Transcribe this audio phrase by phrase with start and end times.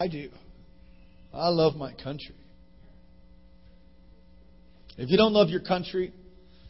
[0.00, 0.28] I do.
[1.32, 2.34] I love my country.
[4.98, 6.12] If you don't love your country,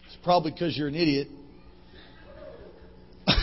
[0.07, 1.29] it's probably because you're an idiot.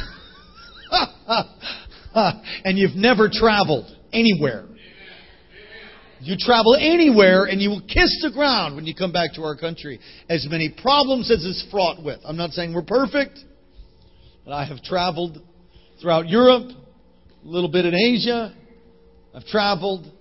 [2.13, 4.65] and you've never traveled anywhere.
[6.19, 9.57] You travel anywhere and you will kiss the ground when you come back to our
[9.57, 9.99] country.
[10.29, 12.19] As many problems as it's fraught with.
[12.23, 13.39] I'm not saying we're perfect,
[14.45, 15.41] but I have traveled
[15.99, 18.55] throughout Europe, a little bit in Asia.
[19.33, 20.11] I've traveled.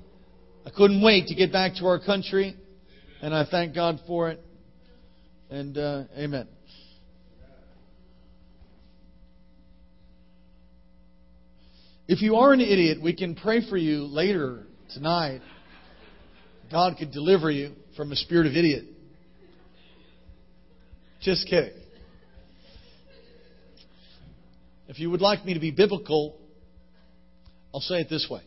[0.64, 2.56] I couldn't wait to get back to our country,
[3.23, 4.41] and I thank God for it.
[5.50, 6.46] And uh, amen.
[12.06, 15.41] If you are an idiot, we can pray for you later tonight.
[16.70, 18.84] God could deliver you from a spirit of idiot.
[21.20, 21.72] Just kidding.
[24.88, 26.36] If you would like me to be biblical,
[27.72, 28.42] I'll say it this way.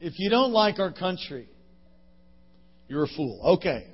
[0.00, 1.48] If you don't like our country,
[2.88, 3.58] you're a fool.
[3.58, 3.86] Okay.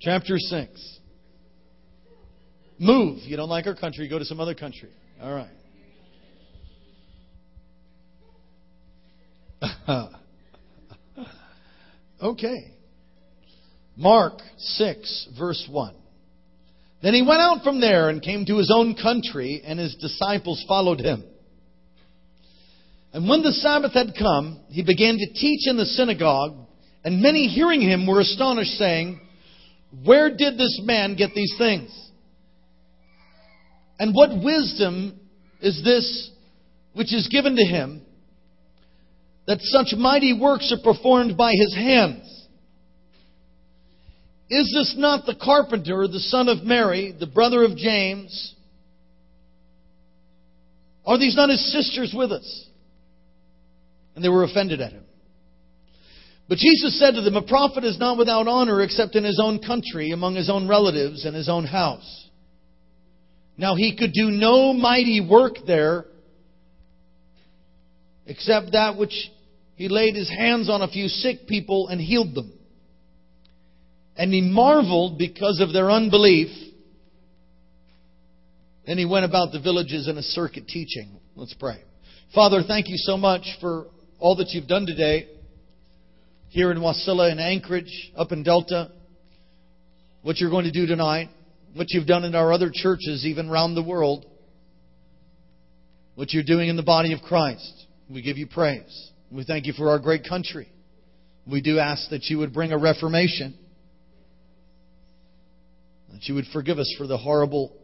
[0.00, 0.98] Chapter 6.
[2.78, 3.18] Move.
[3.22, 4.90] You don't like our country, go to some other country.
[5.20, 5.48] All right.
[12.22, 12.74] okay.
[13.96, 15.94] Mark 6, verse 1.
[17.02, 20.64] Then he went out from there and came to his own country, and his disciples
[20.66, 21.24] followed him.
[23.14, 26.56] And when the Sabbath had come, he began to teach in the synagogue,
[27.04, 29.20] and many hearing him were astonished, saying,
[30.04, 31.96] Where did this man get these things?
[34.00, 35.20] And what wisdom
[35.60, 36.30] is this
[36.94, 38.02] which is given to him,
[39.46, 42.28] that such mighty works are performed by his hands?
[44.50, 48.56] Is this not the carpenter, the son of Mary, the brother of James?
[51.06, 52.63] Are these not his sisters with us?
[54.14, 55.04] And they were offended at him.
[56.48, 59.60] But Jesus said to them, A prophet is not without honor except in his own
[59.60, 62.28] country, among his own relatives, and his own house.
[63.56, 66.06] Now he could do no mighty work there
[68.26, 69.30] except that which
[69.76, 72.52] he laid his hands on a few sick people and healed them.
[74.16, 76.48] And he marveled because of their unbelief.
[78.86, 81.18] Then he went about the villages in a circuit teaching.
[81.34, 81.82] Let's pray.
[82.34, 83.86] Father, thank you so much for
[84.24, 85.28] all that you've done today
[86.48, 88.90] here in Wasilla and Anchorage, up in Delta,
[90.22, 91.28] what you're going to do tonight
[91.74, 94.24] what you've done in our other churches, even around the world,
[96.14, 97.86] what you're doing in the body of Christ.
[98.08, 99.10] We give you praise.
[99.30, 100.70] We thank you for our great country.
[101.46, 103.58] We do ask that you would bring a reformation,
[106.12, 107.76] that you would forgive us for the horrible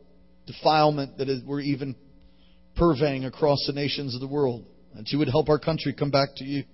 [0.46, 1.96] defilement that is, we're even
[2.76, 4.64] purveying across the nations of the world,
[4.94, 6.64] that you would help our country come back to you.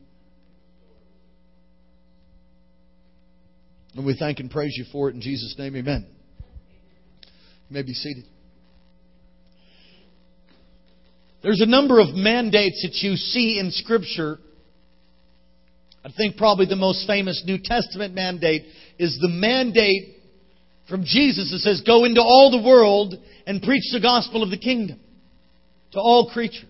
[3.94, 6.06] And we thank and praise you for it in Jesus' name, amen.
[7.68, 8.24] You may be seated.
[11.42, 14.38] There's a number of mandates that you see in Scripture.
[16.04, 18.64] I think probably the most famous New Testament mandate
[18.98, 20.16] is the mandate
[20.88, 23.14] from Jesus that says, Go into all the world
[23.46, 25.00] and preach the gospel of the kingdom
[25.92, 26.64] to all creatures,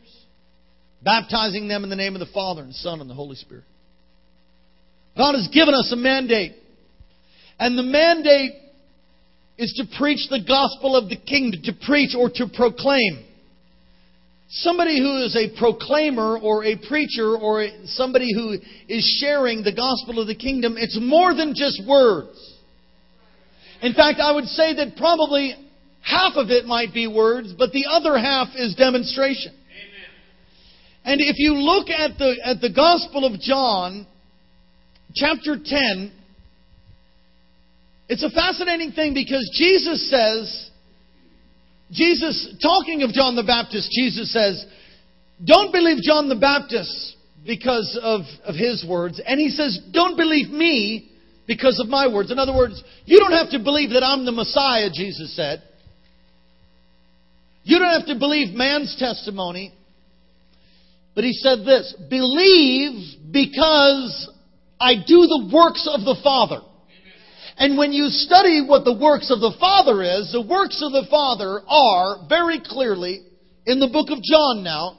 [1.06, 3.64] baptizing them in the name of the Father and Son and the Holy Spirit.
[5.16, 6.52] God has given us a mandate.
[7.60, 8.52] And the mandate
[9.56, 13.24] is to preach the gospel of the kingdom, to preach or to proclaim.
[14.48, 18.58] Somebody who is a proclaimer or a preacher or somebody who
[18.88, 22.36] is sharing the gospel of the kingdom, it's more than just words.
[23.80, 25.54] In fact, I would say that probably
[26.02, 29.55] half of it might be words, but the other half is demonstration.
[31.06, 34.08] And if you look at the, at the Gospel of John,
[35.14, 36.12] chapter 10,
[38.08, 40.70] it's a fascinating thing because Jesus says,
[41.92, 44.66] Jesus, talking of John the Baptist, Jesus says,
[45.44, 47.16] don't believe John the Baptist
[47.46, 49.20] because of, of his words.
[49.24, 51.12] And he says, don't believe me
[51.46, 52.32] because of my words.
[52.32, 55.62] In other words, you don't have to believe that I'm the Messiah, Jesus said.
[57.62, 59.72] You don't have to believe man's testimony.
[61.16, 64.30] But he said this, believe because
[64.78, 66.60] I do the works of the Father.
[67.56, 71.08] And when you study what the works of the Father is, the works of the
[71.08, 73.24] Father are very clearly
[73.64, 74.98] in the book of John now.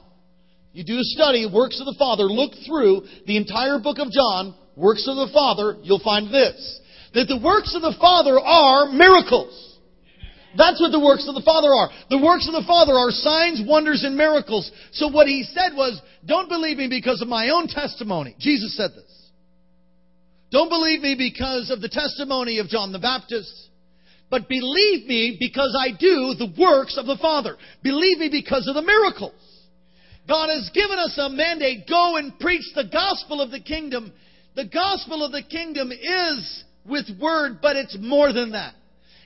[0.72, 4.56] You do a study, works of the Father, look through the entire book of John,
[4.74, 6.80] works of the Father, you'll find this.
[7.14, 9.67] That the works of the Father are miracles.
[10.58, 11.88] That's what the works of the Father are.
[12.10, 14.70] The works of the Father are signs, wonders, and miracles.
[14.90, 18.34] So what he said was, don't believe me because of my own testimony.
[18.40, 19.30] Jesus said this.
[20.50, 23.54] Don't believe me because of the testimony of John the Baptist.
[24.30, 27.56] But believe me because I do the works of the Father.
[27.84, 29.32] Believe me because of the miracles.
[30.26, 31.86] God has given us a mandate.
[31.88, 34.12] Go and preach the gospel of the kingdom.
[34.56, 38.74] The gospel of the kingdom is with word, but it's more than that.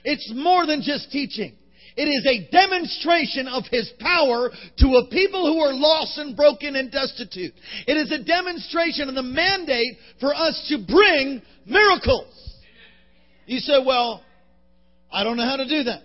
[0.03, 1.55] It's more than just teaching.
[1.95, 6.75] It is a demonstration of His power to a people who are lost and broken
[6.75, 7.53] and destitute.
[7.87, 12.33] It is a demonstration of the mandate for us to bring miracles.
[13.45, 14.23] You say, well,
[15.11, 16.01] I don't know how to do that.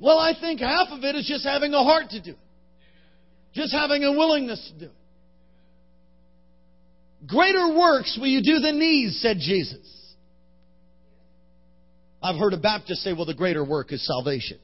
[0.00, 2.38] Well, I think half of it is just having a heart to do it.
[3.54, 4.92] Just having a willingness to do it.
[7.26, 9.97] Greater works will you do than these, said Jesus.
[12.22, 14.58] I've heard a Baptist say, well, the greater work is salvation.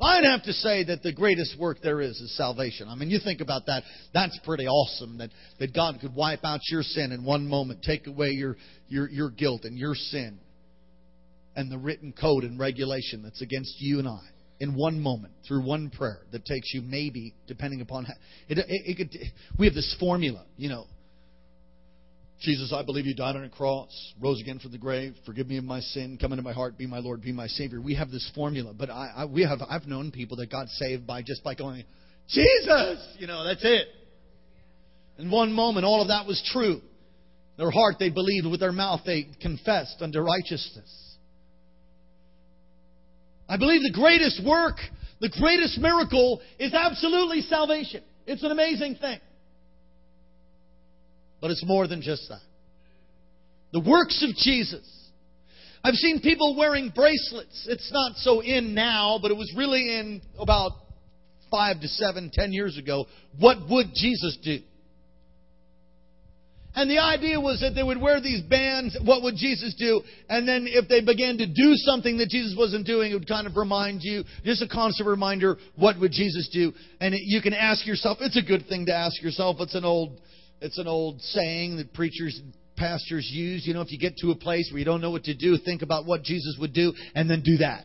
[0.00, 2.88] I'd have to say that the greatest work there is is salvation.
[2.88, 3.82] I mean, you think about that.
[4.14, 5.28] That's pretty awesome that,
[5.58, 8.56] that God could wipe out your sin in one moment, take away your,
[8.88, 10.38] your, your guilt and your sin
[11.54, 14.20] and the written code and regulation that's against you and I
[14.58, 18.14] in one moment through one prayer that takes you maybe, depending upon how,
[18.48, 19.18] it, it, it could,
[19.58, 20.86] we have this formula, you know,
[22.40, 25.14] Jesus, I believe you died on a cross, rose again from the grave.
[25.26, 26.16] Forgive me of my sin.
[26.18, 26.78] Come into my heart.
[26.78, 27.20] Be my Lord.
[27.20, 27.82] Be my Savior.
[27.82, 31.06] We have this formula, but I, I, we have I've known people that got saved
[31.06, 31.84] by just by going,
[32.28, 33.16] Jesus.
[33.18, 33.88] You know, that's it.
[35.18, 36.80] In one moment, all of that was true.
[37.58, 41.16] Their heart they believed, with their mouth they confessed unto righteousness.
[43.46, 44.76] I believe the greatest work,
[45.20, 48.02] the greatest miracle is absolutely salvation.
[48.26, 49.18] It's an amazing thing.
[51.40, 52.42] But it's more than just that.
[53.72, 54.86] The works of Jesus.
[55.82, 57.66] I've seen people wearing bracelets.
[57.68, 60.72] It's not so in now, but it was really in about
[61.50, 63.06] five to seven, ten years ago.
[63.38, 64.58] What would Jesus do?
[66.72, 68.96] And the idea was that they would wear these bands.
[69.04, 70.02] What would Jesus do?
[70.28, 73.48] And then if they began to do something that Jesus wasn't doing, it would kind
[73.48, 76.72] of remind you, just a constant reminder, what would Jesus do?
[77.00, 79.56] And it, you can ask yourself, it's a good thing to ask yourself.
[79.58, 80.20] It's an old
[80.60, 83.66] it's an old saying that preachers and pastors use.
[83.66, 85.56] You know, if you get to a place where you don't know what to do,
[85.64, 87.84] think about what Jesus would do and then do that.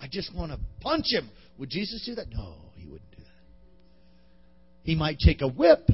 [0.00, 1.30] I just want to punch him.
[1.58, 2.26] Would Jesus do that?
[2.30, 3.28] No, he wouldn't do that.
[4.82, 5.88] He might take a whip,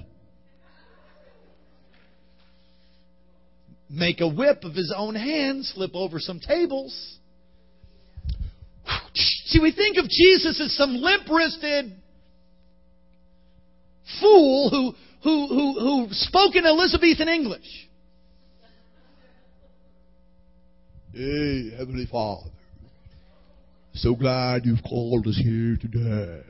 [3.88, 7.18] make a whip of his own hands, flip over some tables.
[9.14, 11.92] See, we think of Jesus as some limp wristed
[14.20, 17.88] fool who, who, who, who spoke in Elizabethan English.
[21.12, 22.50] Hey, Heavenly Father,
[23.94, 26.42] so glad you've called us here today.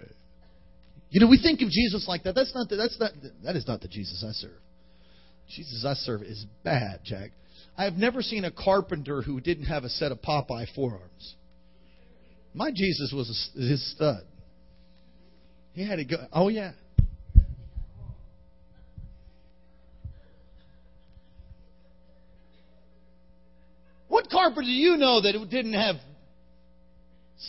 [1.08, 2.34] You know, we think of Jesus like that.
[2.34, 3.12] That's not the, that's not
[3.42, 4.60] that is not the Jesus I serve.
[5.48, 7.30] Jesus I serve is bad, Jack.
[7.76, 11.34] I have never seen a carpenter who didn't have a set of Popeye forearms.
[12.52, 14.22] My Jesus was a, his stud.
[15.72, 16.16] He had to go.
[16.32, 16.72] Oh yeah,
[24.30, 25.96] Carpenter do you know that it didn't have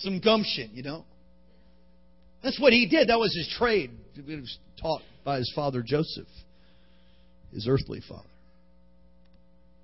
[0.02, 1.06] some gumption, you know?
[2.44, 3.10] That's what he did.
[3.10, 3.92] That was his trade.
[4.14, 6.28] He was taught by his father Joseph,
[7.54, 8.28] his earthly father.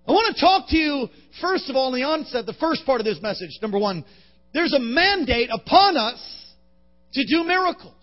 [0.08, 1.10] I want to talk to you,
[1.42, 3.50] first of all, in the onset, the first part of this message.
[3.62, 4.06] Number one,
[4.54, 6.46] there's a mandate upon us
[7.13, 7.94] to do miracles.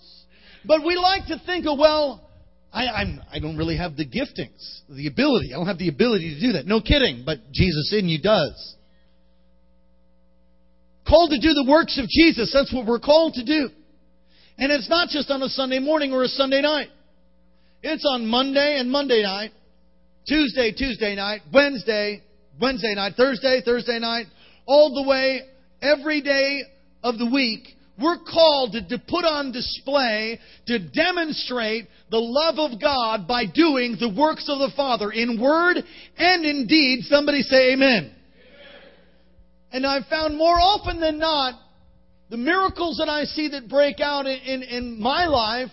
[0.66, 2.30] But we like to think of, well,
[2.72, 5.54] I, I'm, I don't really have the giftings, the ability.
[5.54, 6.66] I don't have the ability to do that.
[6.66, 8.76] No kidding, but Jesus in you does.
[11.06, 12.50] Called to do the works of Jesus.
[12.52, 13.68] That's what we're called to do.
[14.58, 16.88] And it's not just on a Sunday morning or a Sunday night.
[17.82, 19.50] It's on Monday and Monday night,
[20.26, 22.22] Tuesday, Tuesday night, Wednesday,
[22.60, 24.26] Wednesday night, Thursday, Thursday night,
[24.64, 25.42] all the way
[25.82, 26.62] every day
[27.02, 32.80] of the week we're called to, to, put on display, to demonstrate the love of
[32.80, 35.76] God by doing the works of the Father in word
[36.16, 37.04] and in deed.
[37.04, 38.12] Somebody say amen.
[39.74, 41.54] And I've found more often than not,
[42.30, 45.70] the miracles that I see that break out in, in, in my life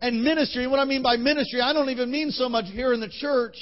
[0.00, 3.00] and ministry, what I mean by ministry, I don't even mean so much here in
[3.00, 3.56] the church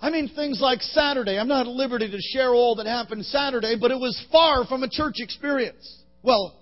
[0.00, 1.38] I mean things like Saturday.
[1.38, 4.82] I'm not at liberty to share all that happened Saturday, but it was far from
[4.84, 6.02] a church experience.
[6.22, 6.54] Well,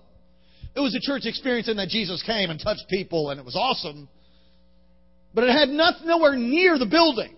[0.74, 3.56] it was a church experience in that Jesus came and touched people and it was
[3.56, 4.08] awesome.
[5.34, 7.35] But it had nothing, nowhere near the building.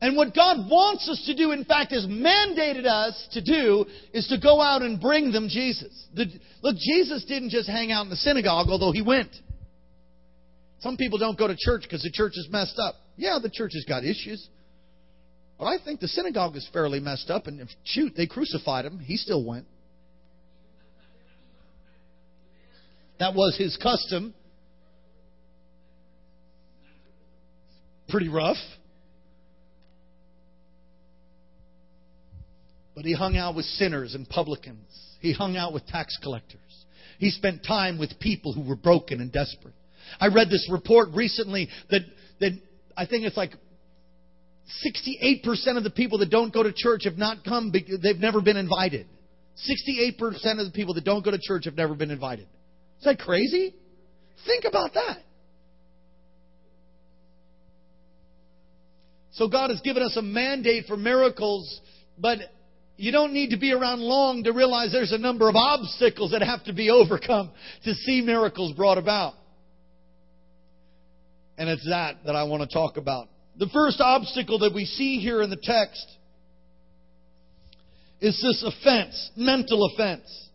[0.00, 4.26] And what God wants us to do, in fact, has mandated us to do, is
[4.28, 6.06] to go out and bring them Jesus.
[6.14, 6.26] The,
[6.62, 9.34] look, Jesus didn't just hang out in the synagogue, although he went.
[10.80, 12.94] Some people don't go to church because the church is messed up.
[13.16, 14.46] Yeah, the church has got issues.
[15.58, 18.98] But I think the synagogue is fairly messed up, and if, shoot, they crucified him.
[18.98, 19.66] He still went.
[23.18, 24.34] That was his custom.
[28.10, 28.58] Pretty rough.
[32.96, 34.88] But he hung out with sinners and publicans.
[35.20, 36.60] He hung out with tax collectors.
[37.18, 39.74] He spent time with people who were broken and desperate.
[40.18, 42.00] I read this report recently that,
[42.40, 42.52] that
[42.96, 43.52] I think it's like
[44.84, 48.40] 68% of the people that don't go to church have not come, because they've never
[48.40, 49.06] been invited.
[49.68, 50.18] 68%
[50.58, 52.46] of the people that don't go to church have never been invited.
[52.98, 53.74] Is that crazy?
[54.46, 55.18] Think about that.
[59.32, 61.80] So God has given us a mandate for miracles,
[62.18, 62.38] but
[62.96, 66.42] you don't need to be around long to realize there's a number of obstacles that
[66.42, 67.50] have to be overcome
[67.84, 69.34] to see miracles brought about.
[71.58, 73.28] And it's that that I want to talk about.
[73.58, 76.06] The first obstacle that we see here in the text
[78.20, 80.48] is this offense, mental offense.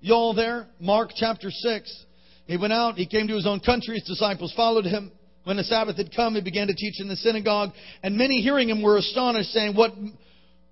[0.00, 0.66] Y'all there?
[0.78, 2.04] Mark chapter 6.
[2.46, 5.12] He went out, he came to his own country, his disciples followed him.
[5.44, 7.70] When the Sabbath had come, he began to teach in the synagogue,
[8.02, 9.92] and many hearing him were astonished, saying, What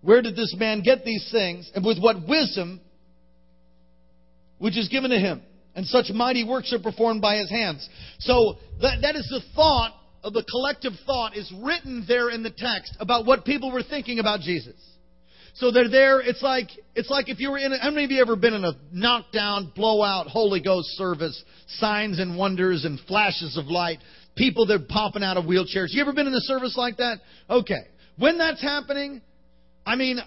[0.06, 1.70] where did this man get these things?
[1.74, 2.80] And with what wisdom
[4.58, 5.42] which is given to him?
[5.74, 7.86] And such mighty works are performed by his hands.
[8.20, 12.50] So that, that is the thought of the collective thought is written there in the
[12.50, 14.76] text about what people were thinking about Jesus.
[15.54, 16.20] So they're there.
[16.20, 17.72] It's like it's like if you were in.
[17.72, 21.42] A, how many of you ever been in a knockdown, blowout Holy Ghost service?
[21.66, 23.98] Signs and wonders and flashes of light.
[24.36, 25.88] People that are popping out of wheelchairs.
[25.90, 27.18] You ever been in a service like that?
[27.48, 27.80] Okay.
[28.18, 29.22] When that's happening,
[29.86, 30.18] I mean,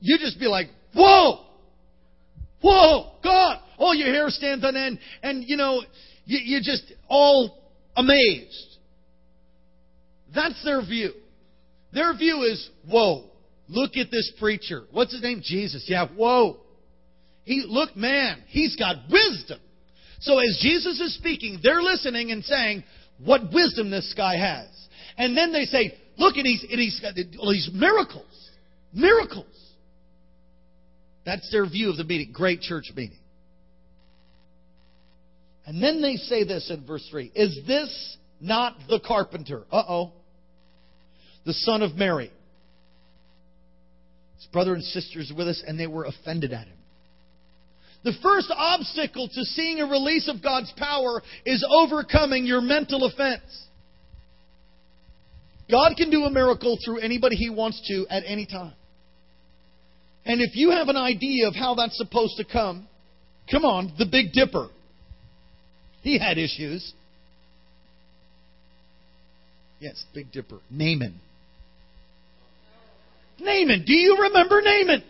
[0.00, 1.44] you just be like, whoa,
[2.62, 3.58] whoa, God.
[3.76, 5.82] All your hair stands on end, and you know,
[6.24, 7.58] you, you're just all
[7.96, 8.78] amazed.
[10.34, 11.12] That's their view.
[11.92, 13.24] Their view is, whoa,
[13.68, 14.84] look at this preacher.
[14.90, 15.42] What's his name?
[15.44, 15.84] Jesus.
[15.86, 16.58] Yeah, whoa.
[17.44, 19.60] He, look, man, he's got wisdom.
[20.20, 22.82] So as Jesus is speaking, they're listening and saying,
[23.22, 24.66] what wisdom this guy has.
[25.16, 28.43] And then they say, look, he's, and he's got all these miracles.
[28.94, 29.46] Miracles.
[31.26, 32.32] That's their view of the meeting.
[32.32, 33.18] Great church meeting.
[35.66, 39.64] And then they say this in verse 3 Is this not the carpenter?
[39.72, 40.12] Uh oh.
[41.44, 42.30] The son of Mary.
[44.36, 46.76] His brother and sisters with us, and they were offended at him.
[48.04, 53.64] The first obstacle to seeing a release of God's power is overcoming your mental offense.
[55.70, 58.74] God can do a miracle through anybody He wants to at any time.
[60.26, 62.86] And if you have an idea of how that's supposed to come,
[63.50, 64.68] come on, the Big Dipper.
[66.02, 66.92] He had issues.
[69.80, 70.60] Yes, Big Dipper.
[70.70, 71.20] Naaman.
[73.38, 73.84] Naaman.
[73.84, 75.02] Do you remember Naaman?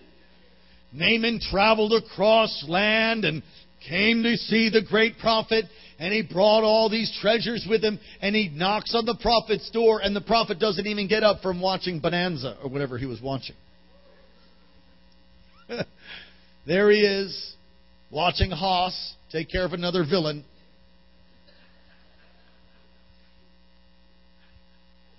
[0.93, 3.43] Naaman traveled across land and
[3.89, 5.65] came to see the great prophet,
[5.99, 10.01] and he brought all these treasures with him, and he knocks on the prophet's door,
[10.03, 13.57] and the prophet doesn't even get up from watching Bonanza or whatever he was watching.
[16.67, 17.55] there he is,
[18.11, 20.45] watching Hoss take care of another villain.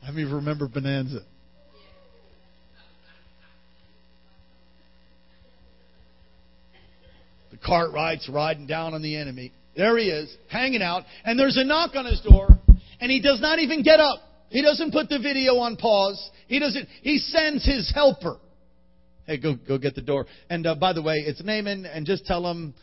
[0.03, 1.21] How many remember Bonanza?
[7.51, 9.51] The Cartwright's riding down on the enemy.
[9.75, 12.49] There he is, hanging out, and there's a knock on his door,
[13.01, 14.19] and he does not even get up.
[14.49, 16.29] He doesn't put the video on pause.
[16.47, 16.87] He doesn't.
[17.01, 18.37] He sends his helper.
[19.25, 20.25] Hey, go go get the door.
[20.49, 22.73] And uh, by the way, it's Naaman, and just tell him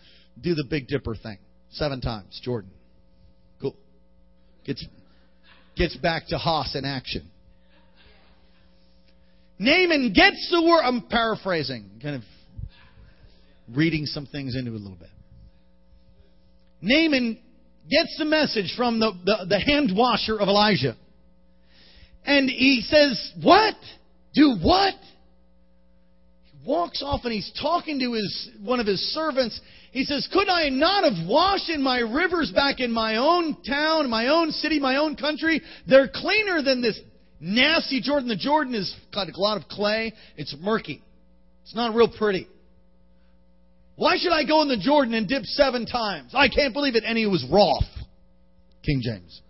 [0.41, 1.39] do the Big Dipper thing
[1.71, 2.41] seven times.
[2.43, 2.71] Jordan,
[3.61, 3.77] cool.
[4.65, 4.85] Gets
[5.77, 7.31] gets back to Hoss in action.
[9.59, 10.83] Naaman gets the word.
[10.83, 12.23] I'm paraphrasing, kind of
[13.77, 15.09] reading some things into it a little bit.
[16.81, 17.39] Naaman
[17.89, 20.97] gets the message from the, the, the hand washer of Elijah.
[22.25, 23.75] And he says, What?
[24.35, 24.95] Do what?
[26.65, 29.61] Walks off and he's talking to his one of his servants.
[29.91, 34.09] He says, "Could I not have washed in my rivers back in my own town,
[34.09, 35.61] my own city, my own country?
[35.87, 36.99] They're cleaner than this
[37.41, 38.29] nasty Jordan.
[38.29, 40.13] The Jordan is got a lot of clay.
[40.37, 41.03] It's murky.
[41.65, 42.49] It's not real pretty.
[43.97, 46.33] Why should I go in the Jordan and dip seven times?
[46.35, 47.85] I can't believe it." And he was wroth.
[48.83, 49.41] King James.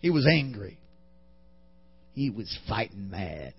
[0.00, 0.78] He was angry.
[2.14, 3.52] he was fighting mad.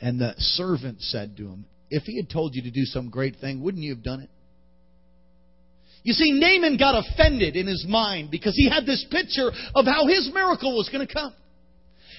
[0.00, 3.36] And the servant said to him, If he had told you to do some great
[3.36, 4.30] thing, wouldn't you have done it?
[6.02, 10.06] You see, Naaman got offended in his mind because he had this picture of how
[10.06, 11.32] his miracle was going to come.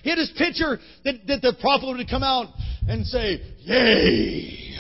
[0.03, 2.47] He had this picture that, that the prophet would come out
[2.87, 4.77] and say, Yea,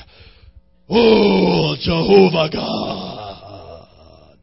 [0.89, 4.37] oh, Jehovah God.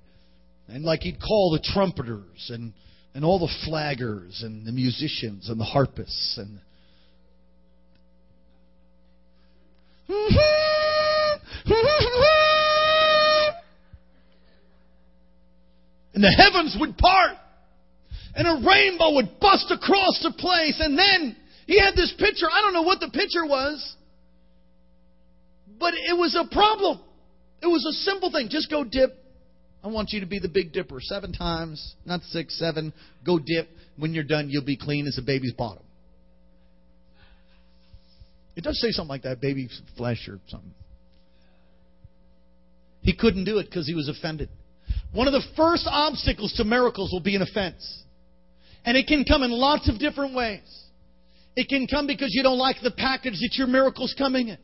[0.69, 2.73] And like he'd call the trumpeters and,
[3.15, 6.61] and all the flaggers and the musicians and the harpists and
[10.13, 10.63] Mm-hmm.
[16.15, 17.37] and the heavens would part.
[18.35, 20.77] And a rainbow would bust across the place.
[20.81, 22.47] And then he had this picture.
[22.51, 23.97] I don't know what the picture was.
[25.79, 27.01] But it was a problem.
[27.63, 28.49] It was a simple thing.
[28.51, 29.19] Just go dip.
[29.85, 30.99] I want you to be the big dipper.
[31.01, 32.93] Seven times not six seven.
[33.27, 33.69] Go dip.
[33.97, 35.83] When you're done you'll be clean as a baby's bottom
[38.57, 40.75] it does say something like that baby flesh or something
[43.01, 44.49] he couldn't do it because he was offended
[45.13, 48.03] one of the first obstacles to miracles will be an offense.
[48.85, 50.63] And it can come in lots of different ways.
[51.55, 54.59] It can come because you don't like the package that your miracle's coming in.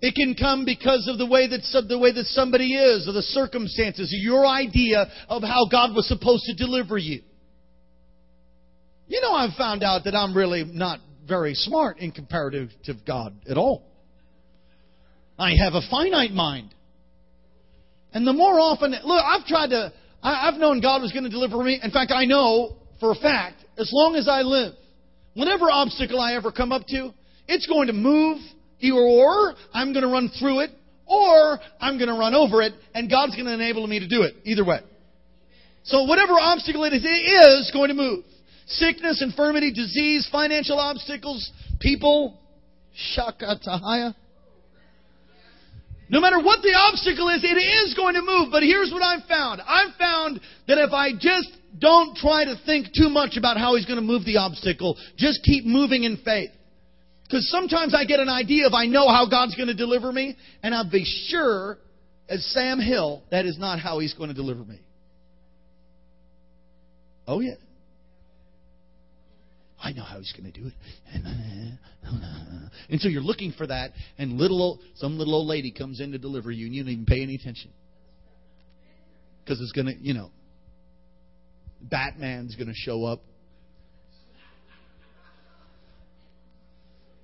[0.00, 3.22] It can come because of the way that the way that somebody is, or the
[3.22, 7.22] circumstances, or your idea of how God was supposed to deliver you.
[9.06, 13.34] You know, I've found out that I'm really not very smart in comparative to God
[13.48, 13.84] at all.
[15.38, 16.74] I have a finite mind.
[18.12, 21.30] And the more often, look, I've tried to, I, have known God was going to
[21.30, 21.80] deliver me.
[21.82, 24.74] In fact, I know for a fact, as long as I live,
[25.34, 27.12] whatever obstacle I ever come up to,
[27.48, 28.38] it's going to move,
[28.92, 30.70] or I'm going to run through it,
[31.06, 34.22] or I'm going to run over it, and God's going to enable me to do
[34.22, 34.34] it.
[34.44, 34.78] Either way.
[35.84, 38.24] So whatever obstacle it is, it is going to move.
[38.66, 42.38] Sickness, infirmity, disease, financial obstacles, people,
[43.16, 44.14] shakatahaya.
[46.08, 48.48] No matter what the obstacle is, it is going to move.
[48.50, 49.60] But here's what I've found.
[49.66, 51.48] I've found that if I just
[51.78, 55.42] don't try to think too much about how he's going to move the obstacle, just
[55.42, 56.50] keep moving in faith.
[57.24, 60.36] Because sometimes I get an idea of I know how God's going to deliver me,
[60.62, 61.78] and I'll be sure,
[62.28, 64.80] as Sam Hill, that is not how he's going to deliver me.
[67.26, 67.54] Oh, yeah.
[69.84, 71.78] I know how he's going to do it.
[72.90, 76.12] And so you're looking for that, and little old, some little old lady comes in
[76.12, 77.70] to deliver you, and you don't even pay any attention.
[79.42, 80.30] Because it's going to, you know,
[81.80, 83.22] Batman's going to show up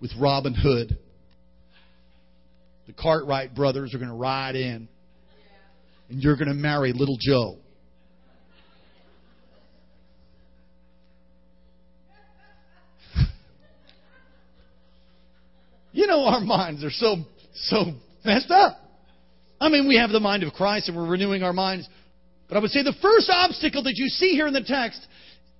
[0.00, 0.98] with Robin Hood.
[2.86, 4.88] The Cartwright brothers are going to ride in,
[6.08, 7.58] and you're going to marry little Joe.
[16.00, 17.16] You know, our minds are so,
[17.52, 17.84] so
[18.24, 18.78] messed up.
[19.60, 21.86] I mean, we have the mind of Christ and we're renewing our minds.
[22.48, 25.06] But I would say the first obstacle that you see here in the text,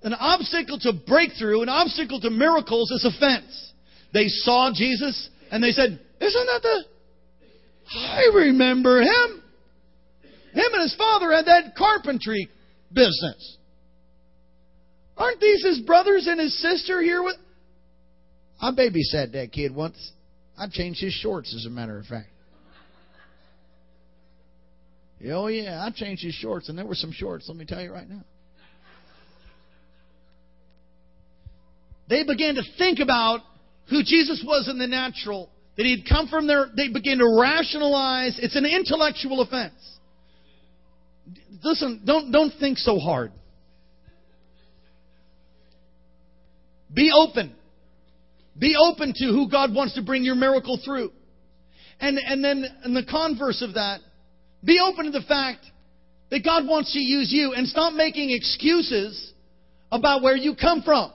[0.02, 3.72] an obstacle to breakthrough, an obstacle to miracles is offense.
[4.14, 6.84] They saw Jesus and they said, Isn't that the.
[7.98, 9.42] I remember him.
[10.54, 12.48] Him and his father had that carpentry
[12.90, 13.58] business.
[15.18, 17.36] Aren't these his brothers and his sister here with.
[18.58, 20.12] I babysat that kid once.
[20.60, 22.28] I changed his shorts, as a matter of fact.
[25.26, 27.90] Oh, yeah, I changed his shorts, and there were some shorts, let me tell you
[27.90, 28.22] right now.
[32.10, 33.40] They began to think about
[33.88, 36.66] who Jesus was in the natural, that he had come from there.
[36.76, 38.38] They began to rationalize.
[38.38, 39.72] It's an intellectual offense.
[41.62, 43.32] Listen, don't, don't think so hard.
[46.92, 47.54] Be open.
[48.60, 51.10] Be open to who God wants to bring your miracle through.
[51.98, 54.00] And, and then, in the converse of that,
[54.62, 55.64] be open to the fact
[56.30, 59.32] that God wants to use you and stop making excuses
[59.90, 61.10] about where you come from.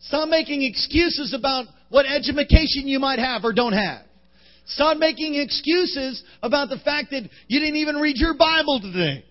[0.00, 4.02] Stop making excuses about what education you might have or don't have.
[4.64, 9.24] Stop making excuses about the fact that you didn't even read your Bible today.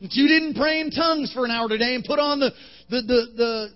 [0.00, 2.50] That you didn't pray in tongues for an hour today and put on the,
[2.88, 3.68] the, the, the,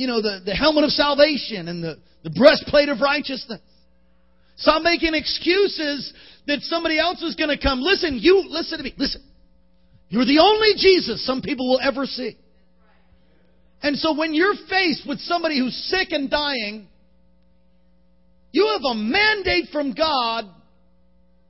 [0.00, 3.60] you know, the, the helmet of salvation and the, the breastplate of righteousness.
[4.56, 6.14] Stop making excuses
[6.46, 7.80] that somebody else is going to come.
[7.80, 9.22] Listen, you, listen to me, listen.
[10.08, 12.36] You're the only Jesus some people will ever see.
[13.82, 16.88] And so when you're faced with somebody who's sick and dying,
[18.52, 20.44] you have a mandate from God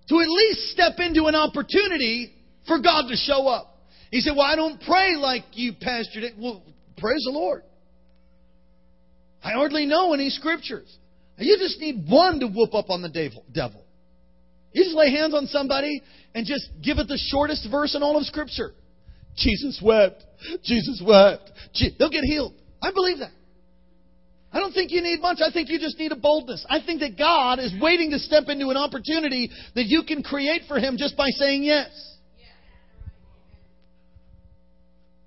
[0.08, 2.34] to at least step into an opportunity
[2.66, 3.68] for God to show up.
[4.10, 6.20] He said, Well, I don't pray like you, Pastor.
[6.36, 6.62] Well,
[7.00, 7.62] Praise the Lord.
[9.42, 10.96] I hardly know any scriptures.
[11.38, 13.84] You just need one to whoop up on the devil.
[14.72, 16.02] You just lay hands on somebody
[16.34, 18.72] and just give it the shortest verse in all of Scripture.
[19.36, 20.22] Jesus wept.
[20.64, 21.50] Jesus wept.
[21.98, 22.54] They'll get healed.
[22.82, 23.32] I believe that.
[24.52, 25.38] I don't think you need much.
[25.44, 26.66] I think you just need a boldness.
[26.68, 30.62] I think that God is waiting to step into an opportunity that you can create
[30.66, 31.88] for Him just by saying yes.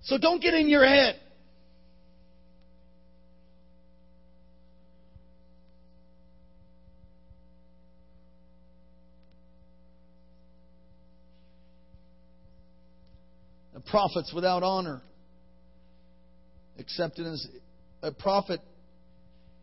[0.04, 1.15] So don't get in your head.
[13.93, 15.03] Prophet's without honor,
[16.79, 17.47] except in his
[18.01, 18.60] a prophet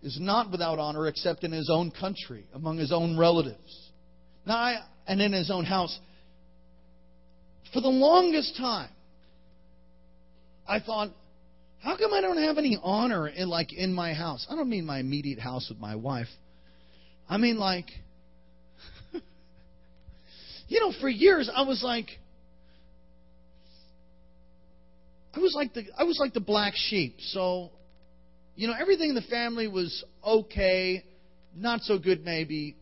[0.04, 3.90] is not without honor except in his own country, among his own relatives,
[4.46, 5.98] now I, and in his own house.
[7.74, 8.90] For the longest time,
[10.66, 11.10] I thought,
[11.80, 14.46] how come I don't have any honor in like in my house?
[14.48, 16.28] I don't mean my immediate house with my wife.
[17.28, 17.86] I mean like
[20.68, 22.06] you know, for years I was like
[25.34, 27.16] I was like the I was like the black sheep.
[27.20, 27.70] So,
[28.56, 31.04] you know, everything in the family was okay,
[31.54, 32.76] not so good maybe.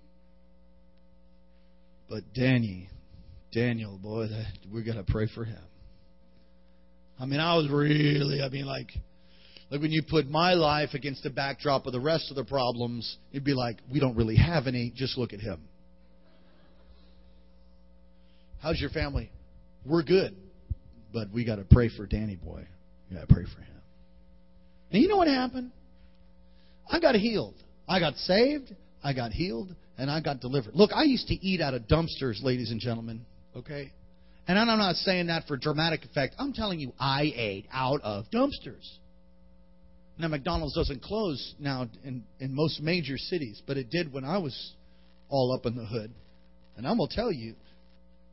[2.09, 2.89] But Danny,
[3.53, 5.63] Daniel, boy, that, we're gonna pray for him.
[7.21, 8.93] I mean, I was really, I mean, like,
[9.71, 13.19] like when you put my life against the backdrop of the rest of the problems,
[13.33, 15.61] it'd be like, we don't really have any, just look at him.
[18.63, 19.31] How's your family?
[19.85, 20.37] We're good,
[21.13, 22.67] but we got to pray for Danny boy.
[23.09, 23.81] We got to pray for him.
[24.91, 25.71] And you know what happened?
[26.91, 27.55] I got healed.
[27.89, 30.75] I got saved, I got healed, and I got delivered.
[30.75, 33.25] Look, I used to eat out of dumpsters, ladies and gentlemen,
[33.57, 33.93] okay?
[34.47, 36.35] And I'm not saying that for dramatic effect.
[36.39, 38.87] I'm telling you, I ate out of dumpsters.
[40.19, 44.39] Now, McDonald's doesn't close now in, in most major cities, but it did when I
[44.39, 44.73] was
[45.29, 46.11] all up in the hood.
[46.77, 47.55] And I'm going to tell you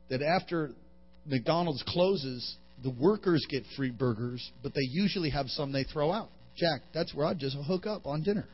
[0.08, 0.72] that after
[1.26, 6.28] McDonald's closes, the workers get free burgers, but they usually have some they throw out.
[6.56, 8.46] Jack, that's where I just hook up on dinner.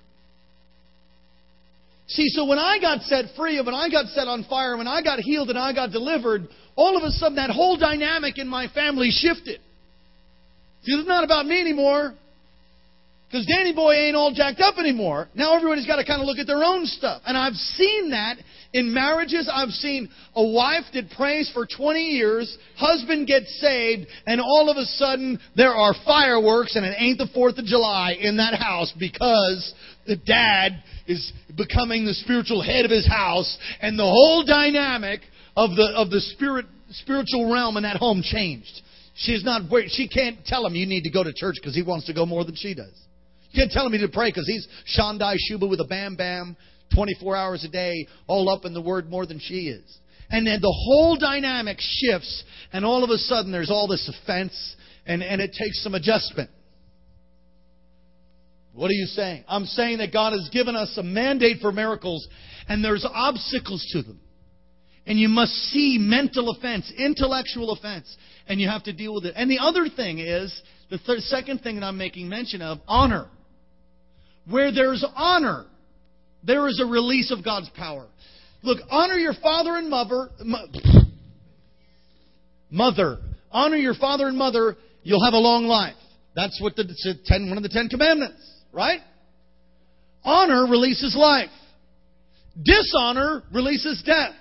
[2.09, 5.03] See, so when I got set free, when I got set on fire, when I
[5.03, 8.69] got healed and I got delivered, all of a sudden that whole dynamic in my
[8.69, 9.61] family shifted.
[10.83, 12.15] See, it's not about me anymore.
[13.33, 15.27] Because Danny Boy ain't all jacked up anymore.
[15.35, 17.23] Now everybody's got to kind of look at their own stuff.
[17.25, 18.37] And I've seen that
[18.75, 19.49] in marriages.
[19.51, 24.77] I've seen a wife that prays for 20 years, husband gets saved, and all of
[24.77, 28.93] a sudden there are fireworks and it ain't the 4th of July in that house
[28.99, 29.73] because
[30.07, 35.23] the dad is becoming the spiritual head of his house and the whole dynamic
[35.57, 38.83] of the, of the spirit, spiritual realm in that home changed.
[39.15, 42.05] She's not, she can't tell him you need to go to church because he wants
[42.09, 42.93] to go more than she does.
[43.53, 44.67] You can't tell him to pray because he's
[44.99, 46.57] Shandai Shuba with a bam bam
[46.95, 49.99] 24 hours a day, all up in the Word more than she is.
[50.31, 54.77] And then the whole dynamic shifts, and all of a sudden there's all this offense,
[55.07, 56.51] and, and it takes some adjustment.
[58.73, 59.45] What are you saying?
[59.49, 62.27] I'm saying that God has given us a mandate for miracles,
[62.69, 64.21] and there's obstacles to them.
[65.05, 69.35] And you must see mental offense, intellectual offense, and you have to deal with it.
[69.37, 73.27] And the other thing is, the third, second thing that I'm making mention of, honor.
[74.49, 75.67] Where there's honor,
[76.43, 78.07] there is a release of God's power.
[78.63, 80.31] Look, honor your father and mother.
[82.71, 83.19] Mother.
[83.51, 85.95] Honor your father and mother, you'll have a long life.
[86.35, 86.85] That's what the
[87.27, 88.41] ten, one of the Ten Commandments,
[88.73, 89.01] right?
[90.25, 91.51] Honor releases life.
[92.61, 94.33] Dishonor releases death.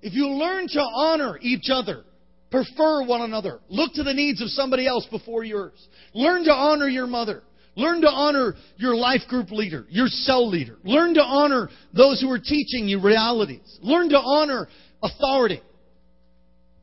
[0.00, 2.04] If you learn to honor each other,
[2.50, 5.72] prefer one another, look to the needs of somebody else before yours,
[6.12, 7.42] learn to honor your mother,
[7.76, 10.76] Learn to honor your life group leader, your cell leader.
[10.84, 13.78] Learn to honor those who are teaching you realities.
[13.82, 14.68] Learn to honor
[15.02, 15.60] authority.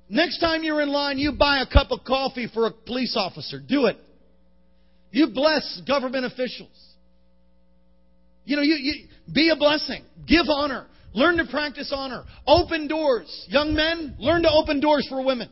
[0.10, 3.60] Next time you're in line, you buy a cup of coffee for a police officer.
[3.60, 3.98] Do it.
[5.12, 6.78] You bless government officials.
[8.44, 10.04] You know, you, you be a blessing.
[10.28, 10.88] Give honor.
[11.14, 12.26] Learn to practice honor.
[12.46, 13.46] Open doors.
[13.50, 15.50] Young men, learn to open doors for women.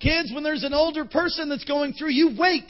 [0.00, 2.64] Kids, when there's an older person that's going through, you wait.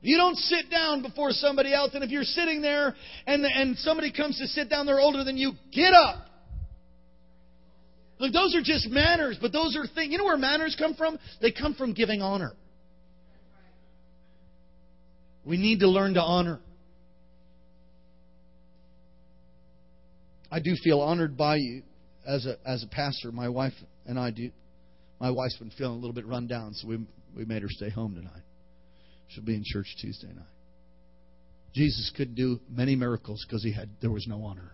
[0.00, 2.94] You don't sit down before somebody else, and if you're sitting there
[3.26, 6.26] and, and somebody comes to sit down, they're older than you, get up.
[8.18, 10.10] Look, those are just manners, but those are things.
[10.10, 11.18] You know where manners come from?
[11.40, 12.52] They come from giving honor.
[15.44, 16.60] We need to learn to honor.
[20.50, 21.82] I do feel honored by you
[22.26, 23.30] as a, as a pastor.
[23.30, 23.74] My wife
[24.06, 24.50] and I do.
[25.20, 26.98] My wife's been feeling a little bit run down, so we,
[27.36, 28.42] we made her stay home tonight.
[29.28, 30.44] She'll be in church Tuesday night.
[31.74, 34.72] Jesus could do many miracles because he had there was no honor.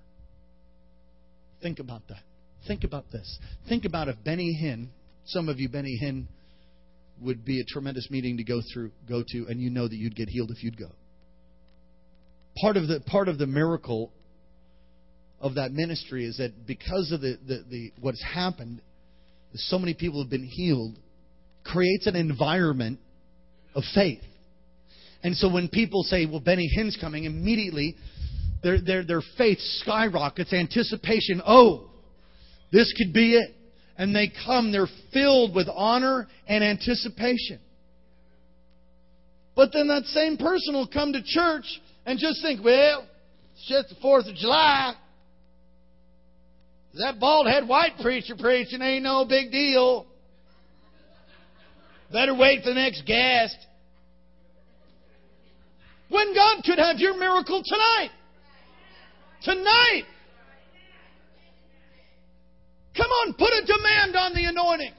[1.61, 2.23] Think about that.
[2.67, 3.39] Think about this.
[3.69, 4.89] Think about if Benny Hinn,
[5.27, 6.27] some of you Benny Hinn
[7.21, 10.17] would be a tremendous meeting to go through go to and you know that you'd
[10.17, 10.91] get healed if you'd go.
[12.61, 14.13] Part of the part of the miracle
[15.41, 18.81] of that ministry is that because of the, the, the what's happened,
[19.55, 20.99] so many people have been healed,
[21.65, 22.99] creates an environment
[23.75, 24.23] of faith.
[25.23, 27.97] And so when people say, well, Benny Hinn's coming, immediately
[28.63, 31.91] their, their, their faith skyrockets, anticipation, oh,
[32.73, 33.55] this could be it.
[33.97, 37.61] And they come, they're filled with honor and anticipation.
[39.55, 41.67] But then that same person will come to church
[42.07, 43.07] and just think, well,
[43.53, 44.95] it's just the 4th of July.
[46.95, 50.07] That bald head white preacher preaching ain't no big deal.
[52.13, 53.57] Better wait for the next guest.
[56.11, 58.11] When God could have your miracle tonight.
[59.43, 60.05] Tonight.
[62.95, 64.93] Come on, put a demand on the anointing.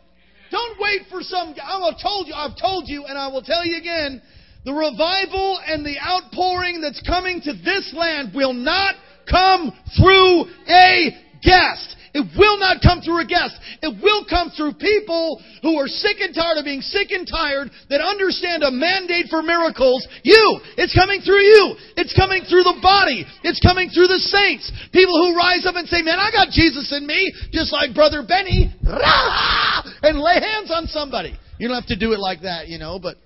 [0.49, 1.53] Don't wait for some.
[1.62, 2.34] I have told you.
[2.34, 4.21] I've told you, and I will tell you again.
[4.65, 8.95] The revival and the outpouring that's coming to this land will not
[9.29, 11.95] come through a guest.
[12.13, 13.58] It will not come through a guest.
[13.82, 17.73] It will come through people who are sick and tired of being sick and tired
[17.89, 20.06] that understand a mandate for miracles.
[20.21, 20.62] You!
[20.77, 21.73] It's coming through you!
[21.97, 23.25] It's coming through the body!
[23.41, 24.69] It's coming through the saints!
[24.93, 28.21] People who rise up and say, man, I got Jesus in me, just like Brother
[28.21, 31.34] Benny, and lay hands on somebody.
[31.58, 33.17] You don't have to do it like that, you know, but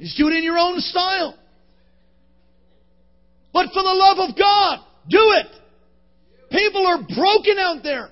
[0.00, 1.38] just do it in your own style.
[3.52, 5.59] But for the love of God, do it.
[6.50, 8.10] People are broken out there.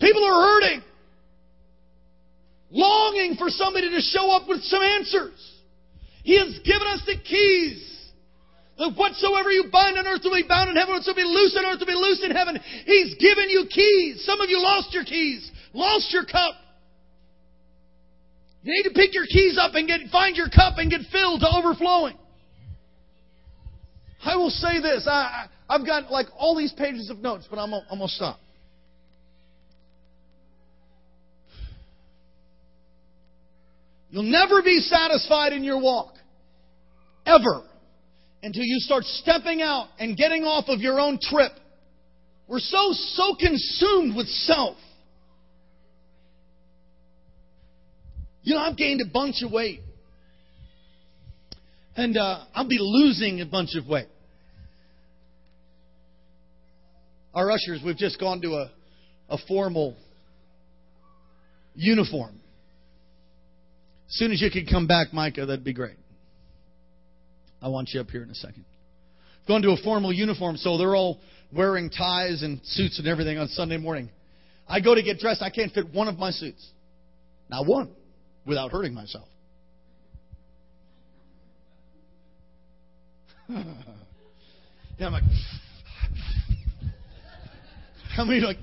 [0.00, 0.82] People are hurting.
[2.70, 5.34] Longing for somebody to show up with some answers.
[6.22, 7.84] He has given us the keys.
[8.78, 11.64] That whatsoever you bind on earth will be bound in heaven, whatsoever be loose on
[11.64, 12.60] earth will be loose in heaven.
[12.86, 14.22] He's given you keys.
[14.24, 16.54] Some of you lost your keys, lost your cup.
[18.62, 21.40] You need to pick your keys up and get find your cup and get filled
[21.40, 22.16] to overflowing.
[24.22, 25.08] I will say this.
[25.10, 28.38] I, I've got like all these pages of notes, but I'm, I'm going to stop.
[34.10, 36.14] You'll never be satisfied in your walk.
[37.26, 37.62] Ever.
[38.42, 41.52] Until you start stepping out and getting off of your own trip.
[42.46, 44.76] We're so, so consumed with self.
[48.42, 49.80] You know, I've gained a bunch of weight.
[51.94, 54.06] And uh, I'll be losing a bunch of weight.
[57.38, 58.68] Our ushers, we've just gone to a,
[59.28, 59.96] a formal
[61.76, 62.34] uniform.
[64.08, 65.94] As soon as you could come back, Micah, that'd be great.
[67.62, 68.64] I want you up here in a second.
[69.46, 71.20] Going to a formal uniform, so they're all
[71.52, 74.10] wearing ties and suits and everything on Sunday morning.
[74.66, 76.68] I go to get dressed, I can't fit one of my suits.
[77.48, 77.92] Not one,
[78.44, 79.28] without hurting myself.
[83.48, 83.62] yeah,
[85.06, 85.22] I'm like,
[88.18, 88.58] how many like,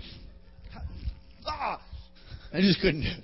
[1.47, 1.81] ah,
[2.53, 3.23] I just couldn't do it.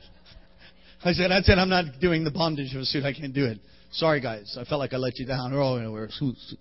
[1.03, 3.03] I said, I said, I'm not doing the bondage of a suit.
[3.03, 3.59] I can't do it.
[3.91, 4.55] Sorry, guys.
[4.57, 5.51] I felt like I let you down.
[5.53, 6.55] Oh, you know, wear suits.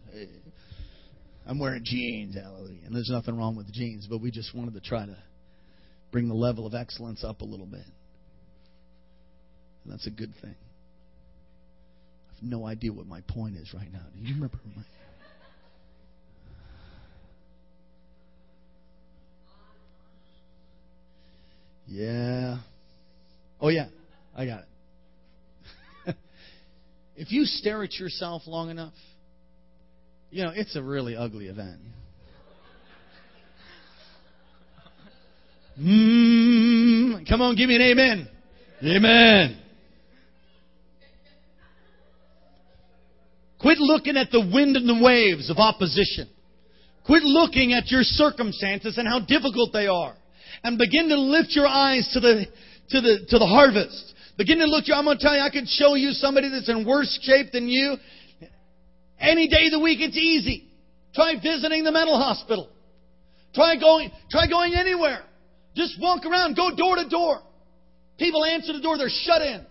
[1.47, 2.85] I'm wearing jeans, hallelujah.
[2.85, 5.17] And there's nothing wrong with jeans, but we just wanted to try to
[6.11, 7.87] bring the level of excellence up a little bit.
[9.85, 10.57] And that's a good thing.
[12.29, 14.03] I have no idea what my point is right now.
[14.17, 14.83] Do you remember my
[21.91, 22.59] Yeah.
[23.61, 23.89] Oh, yeah.
[24.37, 24.65] I got
[26.07, 26.17] it.
[27.17, 28.95] if you stare at yourself long enough,
[30.31, 31.81] you know, it's a really ugly event.
[35.81, 38.29] Mm, come on, give me an amen.
[38.85, 39.59] Amen.
[43.59, 46.29] Quit looking at the wind and the waves of opposition.
[47.05, 50.15] Quit looking at your circumstances and how difficult they are
[50.63, 52.47] and begin to lift your eyes to the,
[52.91, 54.15] to the, to the harvest.
[54.37, 56.87] Begin to look, I'm going to tell you, I could show you somebody that's in
[56.87, 57.97] worse shape than you.
[59.19, 60.69] Any day of the week, it's easy.
[61.15, 62.71] Try visiting the mental hospital.
[63.55, 65.23] Try going, try going anywhere.
[65.75, 67.41] Just walk around, go door to door.
[68.19, 69.67] People answer the door, they're shut-ins.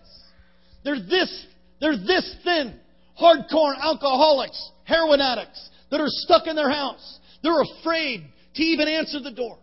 [0.84, 1.46] They're this,
[1.80, 2.78] they're this thin.
[3.20, 7.18] Hardcore alcoholics, heroin addicts that are stuck in their house.
[7.42, 8.24] They're afraid
[8.54, 9.58] to even answer the door.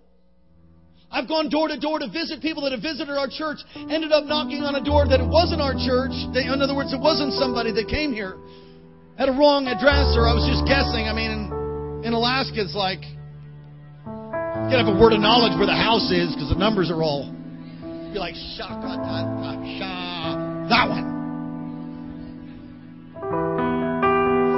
[1.10, 4.26] I've gone door to door to visit people that have visited our church, ended up
[4.26, 6.12] knocking on a door that it wasn't our church.
[6.36, 8.36] They, in other words, it wasn't somebody that came here.
[9.16, 11.08] Had a wrong address, or I was just guessing.
[11.08, 15.66] I mean, in, in Alaska, it's like, you gotta have a word of knowledge where
[15.66, 17.32] the house is because the numbers are all.
[18.12, 19.00] You're like, shaka,
[20.68, 21.08] that one.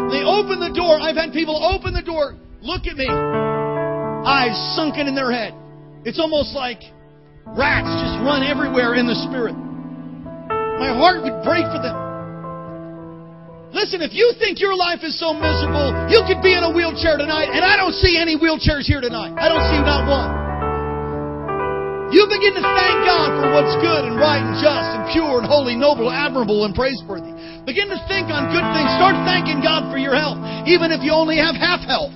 [0.09, 0.97] They open the door.
[0.97, 2.33] I've had people open the door,
[2.65, 5.53] look at me, eyes sunken in their head.
[6.05, 6.79] It's almost like
[7.57, 9.55] rats just run everywhere in the spirit.
[10.79, 11.97] My heart would break for them.
[13.75, 17.21] Listen, if you think your life is so miserable, you could be in a wheelchair
[17.21, 19.37] tonight, and I don't see any wheelchairs here tonight.
[19.37, 20.31] I don't see not one.
[22.09, 25.45] You begin to thank God for what's good and right and just and pure and
[25.45, 27.29] holy, noble, admirable, and praiseworthy.
[27.69, 28.89] Begin to think on good things.
[28.97, 32.09] Start thanking God for your health, even if you only have half health.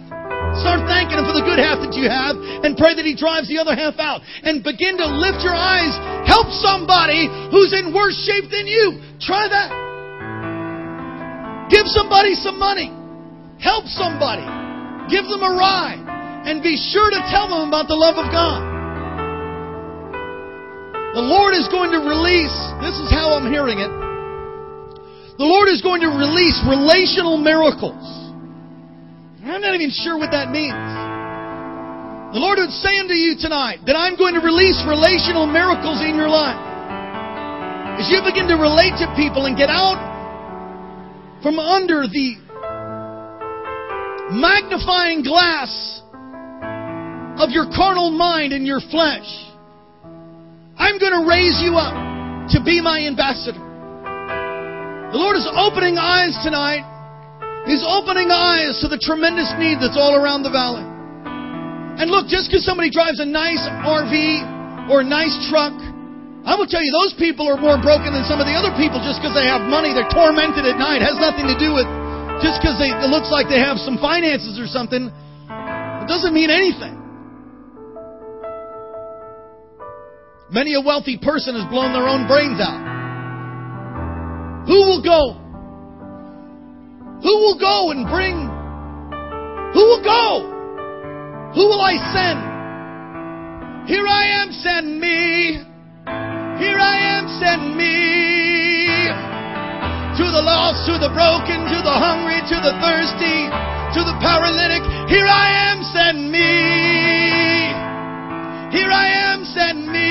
[0.61, 3.49] Start thanking Him for the good half that you have and pray that He drives
[3.49, 4.21] the other half out.
[4.45, 5.97] And begin to lift your eyes.
[6.29, 9.01] Help somebody who's in worse shape than you.
[9.17, 9.69] Try that.
[11.73, 12.93] Give somebody some money.
[13.57, 14.45] Help somebody.
[15.09, 16.05] Give them a ride.
[16.45, 18.61] And be sure to tell them about the love of God.
[21.13, 23.91] The Lord is going to release, this is how I'm hearing it.
[25.37, 28.22] The Lord is going to release relational miracles.
[29.43, 30.71] I'm not even sure what that means.
[32.31, 36.15] The Lord would say unto you tonight that I'm going to release relational miracles in
[36.15, 36.55] your life.
[37.99, 39.99] As you begin to relate to people and get out
[41.43, 42.39] from under the
[44.31, 45.99] magnifying glass
[47.35, 49.27] of your carnal mind and your flesh,
[50.79, 53.59] I'm going to raise you up to be my ambassador.
[53.59, 56.92] The Lord is opening eyes tonight
[57.63, 60.83] He's opening eyes to the tremendous need that's all around the valley.
[60.83, 65.71] And look, just because somebody drives a nice RV or a nice truck,
[66.43, 68.99] I will tell you, those people are more broken than some of the other people
[68.99, 69.95] just because they have money.
[69.95, 70.99] They're tormented at night.
[70.99, 71.87] It has nothing to do with
[72.43, 75.07] just because it looks like they have some finances or something.
[75.07, 76.99] It doesn't mean anything.
[80.51, 82.81] Many a wealthy person has blown their own brains out.
[84.67, 85.42] Who will go
[87.23, 88.35] who will go and bring?
[89.73, 90.53] Who will go?
[91.55, 92.53] Who will I send?
[93.87, 95.63] Here I am, send me.
[96.59, 99.07] Here I am, send me.
[100.19, 103.49] To the lost, to the broken, to the hungry, to the thirsty,
[103.97, 104.83] to the paralytic.
[105.09, 107.71] Here I am, send me.
[108.77, 110.03] Here I am, send me.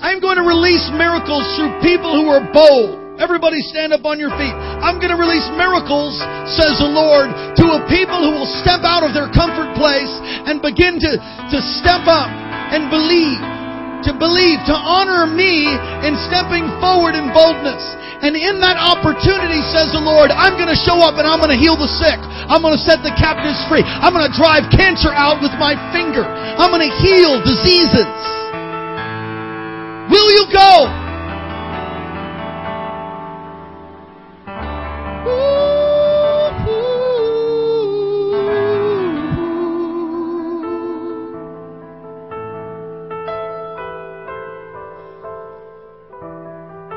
[0.00, 3.20] I'm going to release miracles through people who are bold.
[3.20, 4.56] Everybody stand up on your feet.
[4.80, 6.16] I'm going to release miracles,
[6.56, 7.28] says the Lord,
[7.60, 10.08] to a people who will step out of their comfort place
[10.48, 11.12] and begin to,
[11.52, 12.32] to step up
[12.72, 13.44] and believe.
[14.08, 15.68] To believe, to honor me
[16.08, 17.84] in stepping forward in boldness.
[18.24, 21.52] And in that opportunity, says the Lord, I'm going to show up and I'm going
[21.52, 22.16] to heal the sick.
[22.48, 23.84] I'm going to set the captives free.
[23.84, 26.24] I'm going to drive cancer out with my finger.
[26.24, 28.08] I'm going to heal diseases.
[30.10, 30.88] Will you go?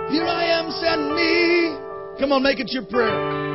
[0.09, 1.77] Here I am, send me.
[2.19, 3.52] Come on, make it your prayer.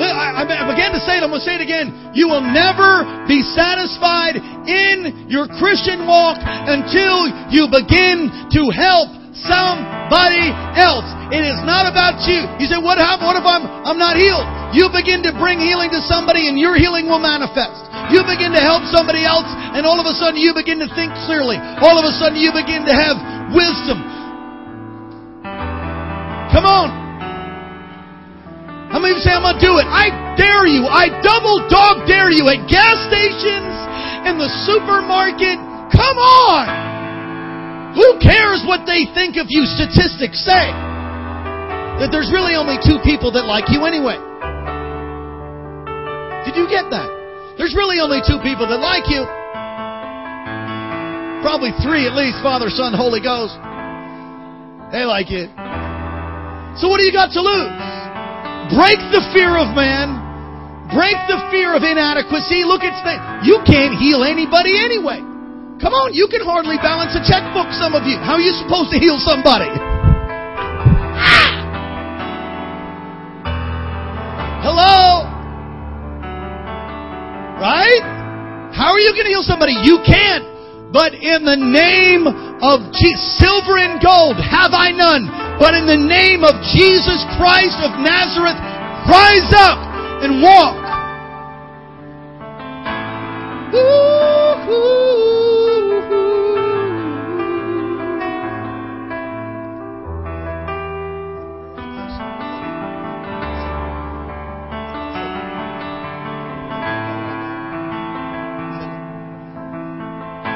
[0.00, 2.12] I, began to say it, I'm going to say it again.
[2.16, 9.12] You will never be satisfied in your Christian walk until you begin to help
[9.44, 11.08] somebody else.
[11.32, 12.44] It is not about you.
[12.60, 14.44] You say, what, what if I'm, I'm not healed?
[14.76, 17.76] You begin to bring healing to somebody and your healing will manifest.
[18.12, 21.12] You begin to help somebody else and all of a sudden you begin to think
[21.24, 21.56] clearly.
[21.80, 23.16] All of a sudden you begin to have
[23.52, 24.00] wisdom.
[26.52, 27.01] Come on.
[29.12, 29.84] Many say, I'm going to do it?
[29.84, 30.08] I
[30.40, 30.88] dare you.
[30.88, 33.76] I double dog dare you at gas stations,
[34.24, 35.60] in the supermarket.
[35.92, 37.92] Come on.
[37.92, 39.68] Who cares what they think of you?
[39.68, 40.72] Statistics say
[42.00, 44.16] that there's really only two people that like you anyway.
[46.48, 47.12] Did you get that?
[47.60, 49.28] There's really only two people that like you.
[51.44, 53.60] Probably three at least Father, Son, Holy Ghost.
[54.88, 55.52] They like it.
[56.80, 58.01] So what do you got to lose?
[58.70, 60.22] Break the fear of man.
[60.94, 62.62] Break the fear of inadequacy.
[62.68, 65.24] Look, at the, you can't heal anybody anyway.
[65.82, 68.14] Come on, you can hardly balance a checkbook, some of you.
[68.20, 69.66] How are you supposed to heal somebody?
[74.62, 75.26] Hello?
[77.58, 78.04] Right?
[78.70, 79.74] How are you going to heal somebody?
[79.82, 80.46] You can't.
[80.92, 85.41] But in the name of Jesus, silver and gold have I none.
[85.58, 88.58] But in the name of Jesus Christ of Nazareth,
[89.08, 89.78] rise up
[90.22, 90.82] and walk.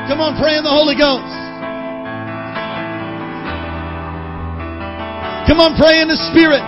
[0.09, 1.46] Come on, pray in the Holy Ghost.
[5.47, 6.63] Come on, pray in the Spirit.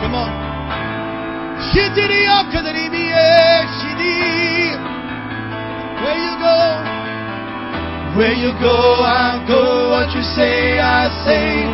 [0.00, 0.32] Come on.
[6.00, 6.58] Where you go?
[8.16, 9.92] Where you go, I go.
[9.92, 11.66] What you say, I say.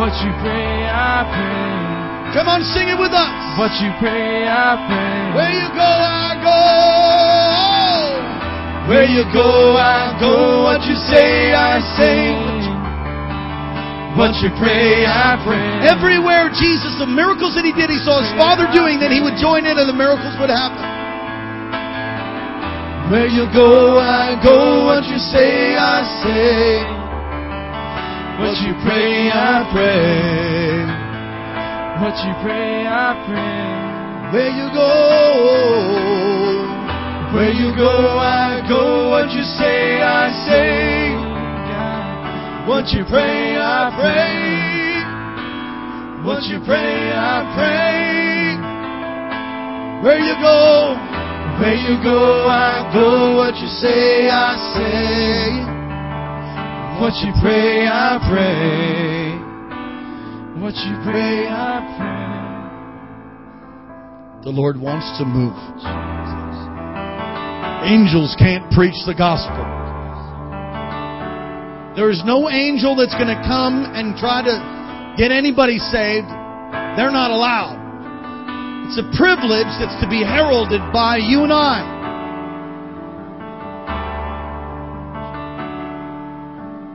[0.00, 2.32] What you pray, I pray.
[2.32, 3.28] Come on, sing it with us.
[3.60, 5.36] What you pray, I pray.
[5.36, 6.56] Where you go, I go.
[8.88, 10.64] Where you go, I go.
[10.64, 12.32] What you say, I say.
[14.16, 15.88] What you pray, I pray.
[15.88, 19.36] Everywhere Jesus, the miracles that he did, he saw his Father doing, then he would
[19.36, 20.84] join in and the miracles would happen.
[23.12, 24.88] Where you go, I go.
[24.88, 27.01] What you say, I say.
[28.42, 30.82] What you pray, I pray.
[32.02, 34.34] What you pray, I pray.
[34.34, 34.90] Where you go,
[37.38, 39.10] Where you go, I go.
[39.10, 41.14] What you say, I say.
[42.66, 44.66] What you pray, I pray.
[46.26, 48.58] What you pray, I pray.
[50.02, 50.98] where you go,
[51.62, 53.36] Where you go, I go.
[53.36, 55.81] What you say, I say.
[57.02, 59.34] What you pray, I pray.
[60.62, 62.30] What you pray, I pray.
[64.44, 65.58] the Lord wants to move.
[67.90, 69.66] Angels can't preach the gospel.
[71.98, 74.62] There is no angel that's going to come and try to
[75.18, 76.30] get anybody saved.
[76.94, 77.82] They're not allowed.
[78.86, 82.01] It's a privilege that's to be heralded by you and I.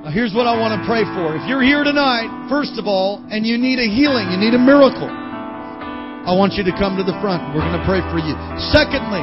[0.08, 1.36] Now, here's what I want to pray for.
[1.36, 4.64] If you're here tonight, first of all, and you need a healing, you need a
[4.64, 7.44] miracle, I want you to come to the front.
[7.52, 8.32] We're going to pray for you.
[8.72, 9.20] Secondly,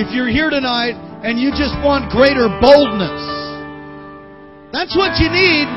[0.00, 3.20] if you're here tonight and you just want greater boldness,
[4.72, 5.68] that's what you need.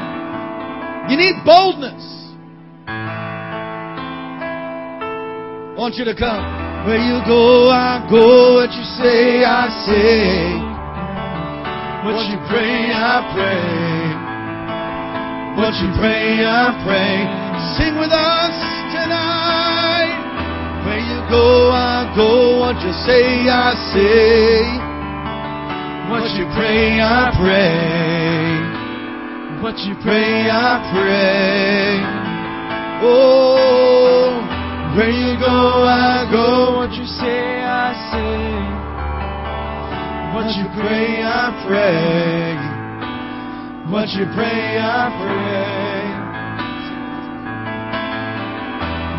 [1.11, 1.99] You need boldness.
[2.87, 2.95] I
[5.75, 6.87] want you to come.
[6.87, 8.63] Where you go, I go.
[8.63, 10.55] What you say, I say.
[12.07, 13.94] What you pray, I pray.
[15.55, 17.23] What you pray, I pray.
[17.79, 18.55] Sing with us
[18.91, 20.11] tonight.
[20.83, 22.59] Where you go, I go.
[22.59, 24.67] What you say, I say.
[26.11, 28.75] What you pray, I pray.
[29.63, 32.03] What you pray, I pray.
[33.01, 34.43] Oh,
[34.97, 36.75] where you go, I go.
[36.83, 38.43] What you say, I say.
[40.35, 42.74] What you pray, I pray.
[43.85, 46.09] What you pray, I pray.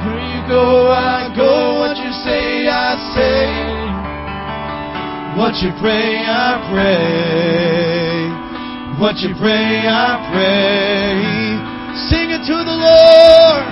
[0.02, 1.78] Where you go, I go.
[1.78, 3.46] What you say, I say.
[5.38, 8.26] What you pray, I pray.
[8.98, 11.14] What you pray, I pray.
[12.10, 13.62] Sing it to the Lord.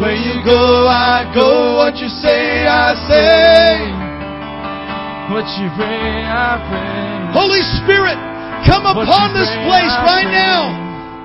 [0.00, 1.76] Where you go, I go.
[1.76, 3.92] What you say, I say.
[5.28, 7.28] What you pray, I pray.
[7.36, 8.16] Holy Spirit,
[8.64, 10.72] come upon this place right now.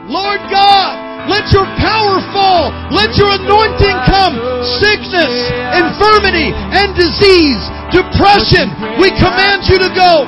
[0.08, 2.74] Lord God, let your power fall.
[2.90, 4.34] Let your anointing come.
[4.82, 5.34] Sickness,
[5.78, 7.62] infirmity, and disease,
[7.94, 10.26] depression, we command you to go.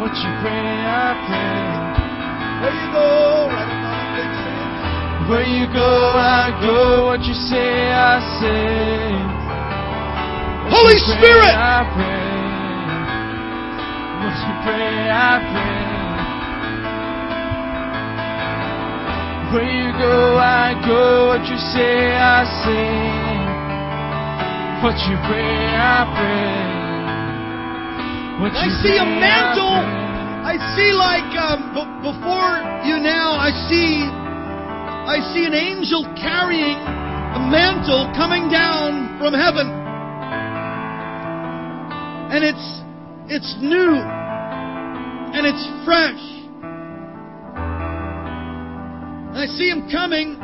[0.00, 1.66] What you pray, I pray.
[2.62, 5.28] Where you go, right on my big sand.
[5.28, 7.06] Where you go, I go.
[7.12, 9.12] What you say, I say.
[10.68, 12.35] What Holy you pray, Spirit.
[14.26, 14.34] I.
[14.34, 15.86] What you pray, I pray.
[19.54, 21.28] Where you go, I go.
[21.30, 22.90] What you say, I say.
[24.82, 26.52] What you pray, I pray.
[28.42, 29.78] What I you see a pray, I mantle.
[29.80, 30.04] pray.
[30.46, 33.32] I see like um, b- before you now.
[33.38, 39.70] I see, I see an angel carrying a mantle coming down from heaven.
[42.34, 42.82] and it's
[43.28, 43.94] it's new
[45.34, 46.22] and it's fresh.
[49.30, 50.36] And I see him coming.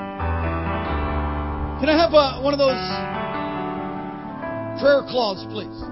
[1.80, 2.78] Can I have a, one of those
[4.80, 5.91] prayer cloths, please?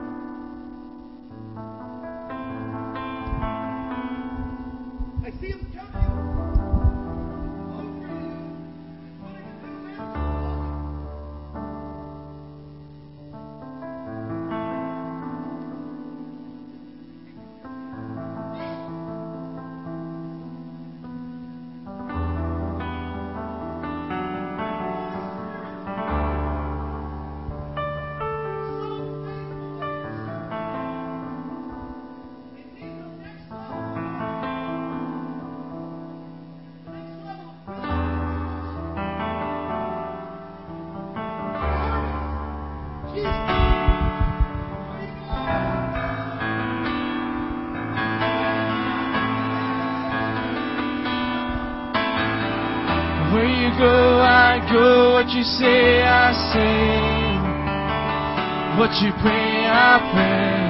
[59.03, 60.61] You pray, I pray.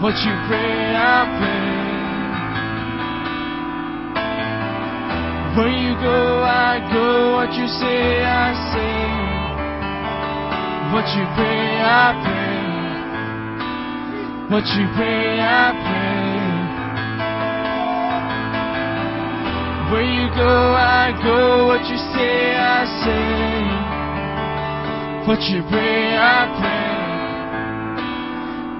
[0.00, 1.74] What you pray, I pray.
[5.56, 7.36] Where you go, I go.
[7.36, 8.96] What you say, I say.
[10.92, 12.64] What you pray, I pray.
[14.48, 16.24] What you pray, I pray.
[19.92, 21.66] Where you go, I go.
[21.66, 23.53] What you say, I say.
[25.26, 26.84] What you pray, I pray.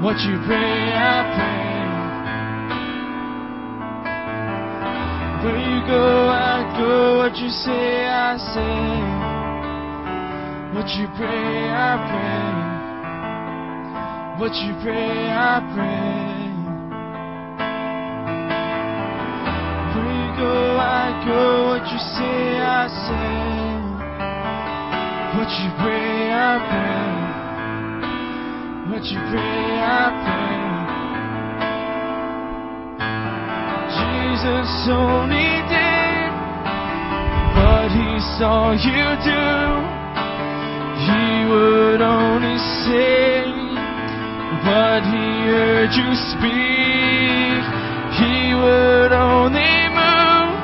[0.04, 1.64] What you pray, I pray.
[5.42, 7.16] Where you go, I go.
[7.16, 8.78] What you say, I say.
[10.76, 12.52] What you pray, I pray.
[14.38, 16.44] What you pray, I pray.
[19.94, 21.68] Where you go, I go.
[21.68, 23.73] What you say, I say.
[25.44, 27.04] What you pray, I pray.
[28.88, 30.64] What you pray, I pray.
[33.92, 36.32] Jesus only did
[37.60, 38.08] what he
[38.40, 39.44] saw you do.
[41.12, 42.56] He would only
[42.88, 43.44] say
[44.64, 47.60] what he heard you speak.
[48.16, 50.56] He would only move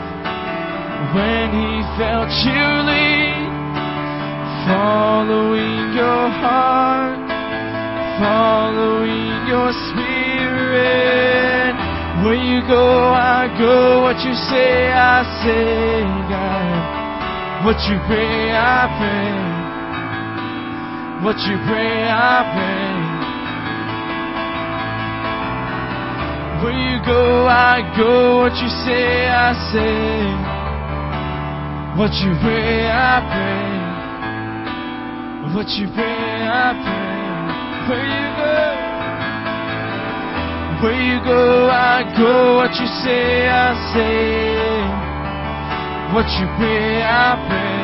[1.12, 3.09] when he felt you lead,
[4.70, 7.18] following your heart,
[8.22, 11.74] following your spirit.
[12.22, 14.02] Where you go, I go.
[14.02, 17.64] What you say, I say, God.
[17.64, 19.34] What you pray, I pray.
[21.24, 22.94] What you pray, I pray.
[26.62, 28.38] Where you go, I go.
[28.44, 30.60] What you say, I say.
[31.98, 33.79] What you pray, I pray.
[35.54, 37.10] What you pray, I pray.
[37.90, 38.54] Where you go,
[40.80, 42.56] where you go, I go.
[42.56, 44.54] What you say, I say.
[46.14, 47.82] What you pray, I pray.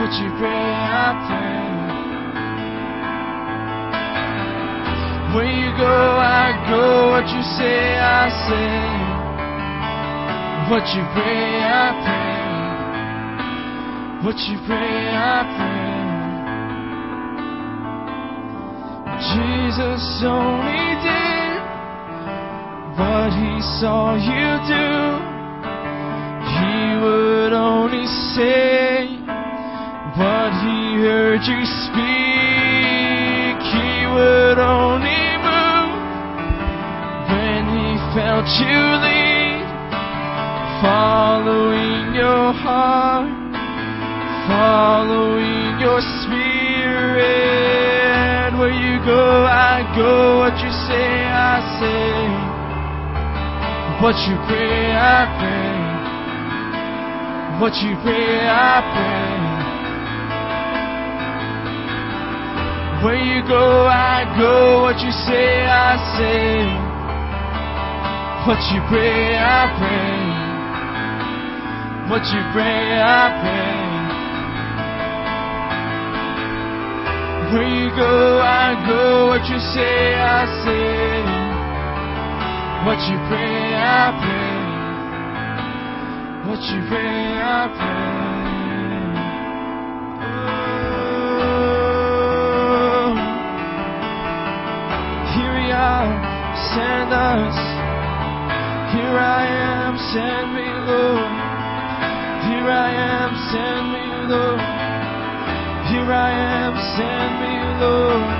[0.00, 1.56] What you pray, I pray.
[5.36, 7.10] Where you go, I go.
[7.10, 8.72] What you say, I say.
[10.70, 12.35] What you pray, I pray.
[14.24, 16.06] What you pray, I pray.
[19.36, 21.60] Jesus only did
[22.98, 24.88] what he saw you do.
[26.56, 29.20] He would only say
[30.16, 33.56] what he heard you speak.
[33.68, 35.92] He would only move
[37.28, 39.64] when he felt you lead,
[40.80, 43.35] following your heart,
[44.48, 47.26] following your spirit.
[48.58, 50.38] Where you go, I go.
[50.40, 52.16] What you say, I say.
[54.02, 55.76] What you pray, I pray.
[57.60, 59.36] What you pray, I pray.
[63.04, 64.82] Where you go, I go.
[64.82, 66.66] What you say, I say.
[68.46, 70.46] What you pray, I pray.
[72.10, 73.85] What you pray, I pray.
[77.52, 79.28] Where you go, I go.
[79.28, 81.22] What you say, I say.
[82.84, 84.56] What you pray, I pray.
[86.50, 88.06] What you pray, I pray.
[92.26, 93.14] Oh.
[95.34, 96.06] Here we are,
[96.74, 97.56] send us.
[98.94, 101.30] Here I am, send me, Lord.
[102.50, 104.75] Here I am, send me, Lord.
[105.88, 106.30] Here I
[106.66, 108.36] am, send me, Lord.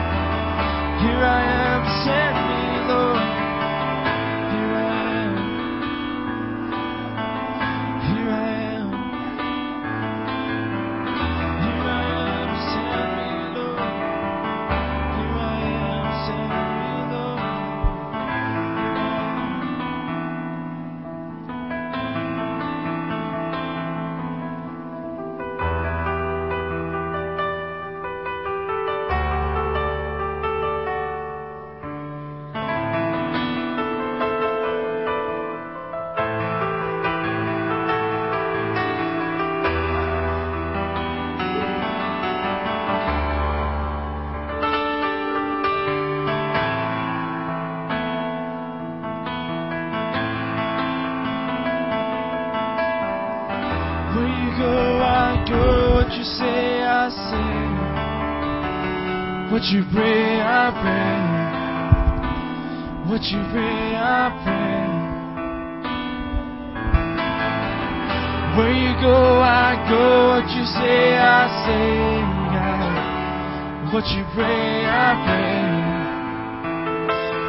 [63.52, 64.86] Pray, I pray.
[68.56, 70.40] Where you go, I go.
[70.40, 72.24] What you say, I say.
[72.56, 73.92] God.
[73.92, 75.60] What you pray, I pray.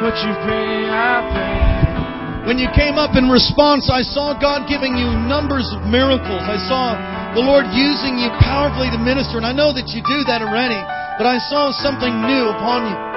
[0.04, 2.46] What you pray, I pray.
[2.46, 6.44] When you came up in response, I saw God giving you numbers of miracles.
[6.44, 6.96] I saw
[7.34, 9.36] the Lord using you powerfully to minister.
[9.36, 10.80] And I know that you do that already,
[11.16, 13.07] but I saw something new upon you.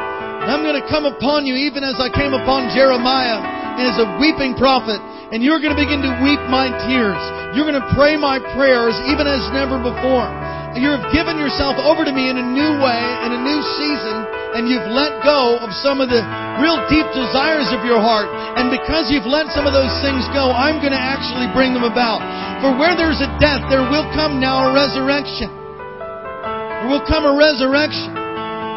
[0.41, 3.41] And I'm going to come upon you even as I came upon Jeremiah
[3.77, 4.97] as a weeping prophet.
[5.31, 7.21] And you're going to begin to weep my tears.
[7.53, 10.27] You're going to pray my prayers even as never before.
[10.75, 14.23] You have given yourself over to me in a new way, in a new season,
[14.55, 16.23] and you've let go of some of the
[16.63, 18.31] real deep desires of your heart.
[18.55, 21.83] And because you've let some of those things go, I'm going to actually bring them
[21.83, 22.23] about.
[22.63, 25.51] For where there's a death, there will come now a resurrection.
[25.51, 28.20] There will come a resurrection.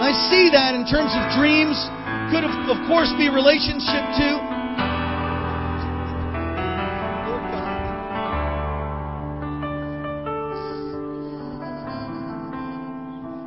[0.01, 1.78] I see that in terms of dreams.
[2.32, 4.36] Could, of, of course, be relationship too.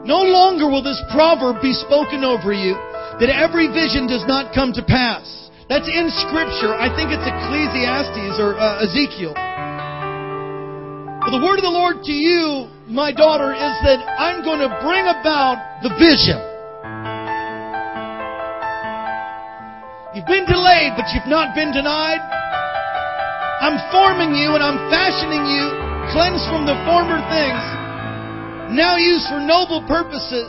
[0.07, 2.79] No longer will this proverb be spoken over you
[3.19, 5.49] that every vision does not come to pass.
[5.67, 6.71] That's in Scripture.
[6.71, 9.35] I think it's Ecclesiastes or uh, Ezekiel.
[11.19, 14.71] But the word of the Lord to you, my daughter, is that I'm going to
[14.79, 16.39] bring about the vision.
[20.15, 22.23] You've been delayed, but you've not been denied.
[23.59, 25.67] I'm forming you and I'm fashioning you,
[26.15, 27.63] cleansed from the former things,
[28.71, 30.47] now used for noble purposes.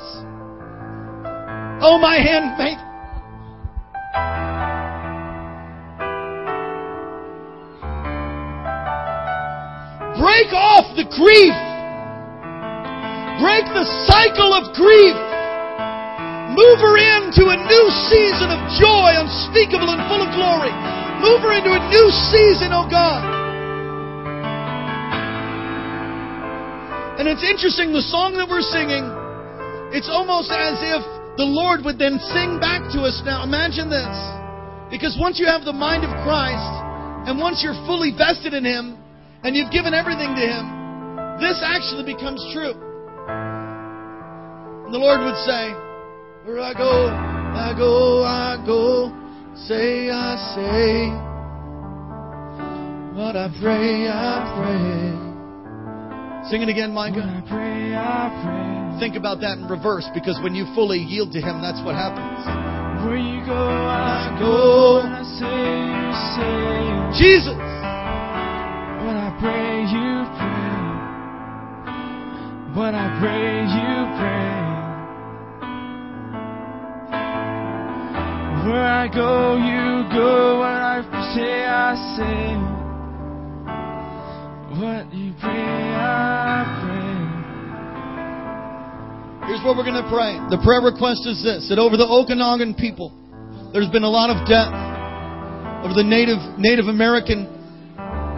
[1.82, 2.78] Oh, my handmaid.
[10.22, 11.68] Break off the grief.
[13.39, 15.14] Break the cycle of grief.
[16.59, 20.74] Move her into a new season of joy, unspeakable and full of glory.
[21.22, 23.22] Move her into a new season, oh God.
[27.22, 29.07] And it's interesting, the song that we're singing,
[29.95, 31.03] it's almost as if
[31.39, 33.22] the Lord would then sing back to us.
[33.22, 34.14] Now, imagine this.
[34.91, 36.70] Because once you have the mind of Christ,
[37.30, 38.99] and once you're fully vested in Him,
[39.47, 40.64] and you've given everything to Him,
[41.39, 42.88] this actually becomes true.
[44.89, 45.76] And the Lord would say,
[46.49, 49.12] Where I go, I go, I go,
[49.68, 51.12] say, I say,
[53.12, 55.12] what I pray, I pray.
[56.49, 57.20] Sing it again, Micah.
[57.20, 58.99] I pray, I pray.
[58.99, 62.49] Think about that in reverse because when you fully yield to Him, that's what happens.
[63.05, 65.05] Where you go, I go.
[65.05, 67.28] When I say, you say.
[67.28, 67.61] Jesus!
[69.05, 70.80] When I pray, you pray.
[72.72, 74.58] When I pray, you pray.
[78.69, 80.61] Where I go, you go.
[80.61, 81.01] When I
[81.33, 82.53] say, I say.
[84.77, 85.64] What you pray,
[85.97, 87.16] I pray.
[89.49, 90.37] Here's what we're going to pray.
[90.53, 93.09] The prayer request is this that over the Okanagan people,
[93.73, 94.69] there's been a lot of death
[95.81, 97.49] over the Native, Native American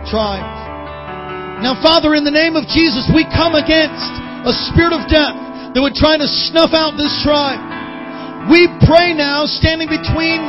[0.06, 0.54] tribes.
[1.58, 4.06] Now, Father, in the name of Jesus, we come against
[4.46, 5.34] a spirit of death
[5.74, 7.69] that would try to snuff out this tribe.
[8.48, 10.40] We pray now, standing between,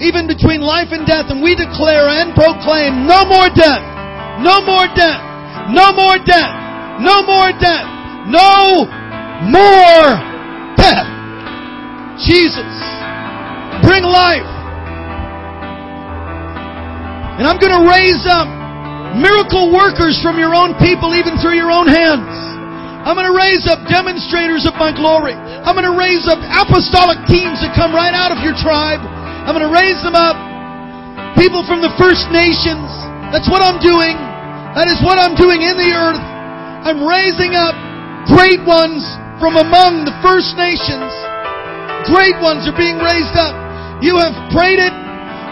[0.00, 3.84] even between life and death, and we declare and proclaim no more death,
[4.40, 5.20] no more death,
[5.68, 6.52] no more death,
[7.04, 7.86] no more death,
[8.32, 8.88] no
[9.52, 10.08] more
[10.80, 11.08] death.
[12.24, 12.72] Jesus,
[13.84, 14.48] bring life.
[17.38, 18.48] And I'm going to raise up
[19.18, 22.51] miracle workers from your own people, even through your own hands.
[23.02, 25.34] I'm going to raise up demonstrators of my glory.
[25.34, 29.02] I'm going to raise up apostolic teams that come right out of your tribe.
[29.02, 30.38] I'm going to raise them up.
[31.34, 32.86] People from the First Nations.
[33.34, 34.14] That's what I'm doing.
[34.78, 36.22] That is what I'm doing in the earth.
[36.86, 37.74] I'm raising up
[38.30, 39.02] great ones
[39.42, 41.10] from among the First Nations.
[42.06, 43.54] Great ones are being raised up.
[43.98, 44.94] You have prayed it.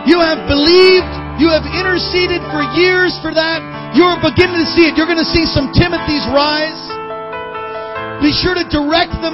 [0.07, 1.11] You have believed.
[1.38, 3.62] You have interceded for years for that.
[3.94, 4.94] You're beginning to see it.
[4.94, 6.89] You're going to see some Timothy's rise.
[8.21, 9.33] Be sure to direct them.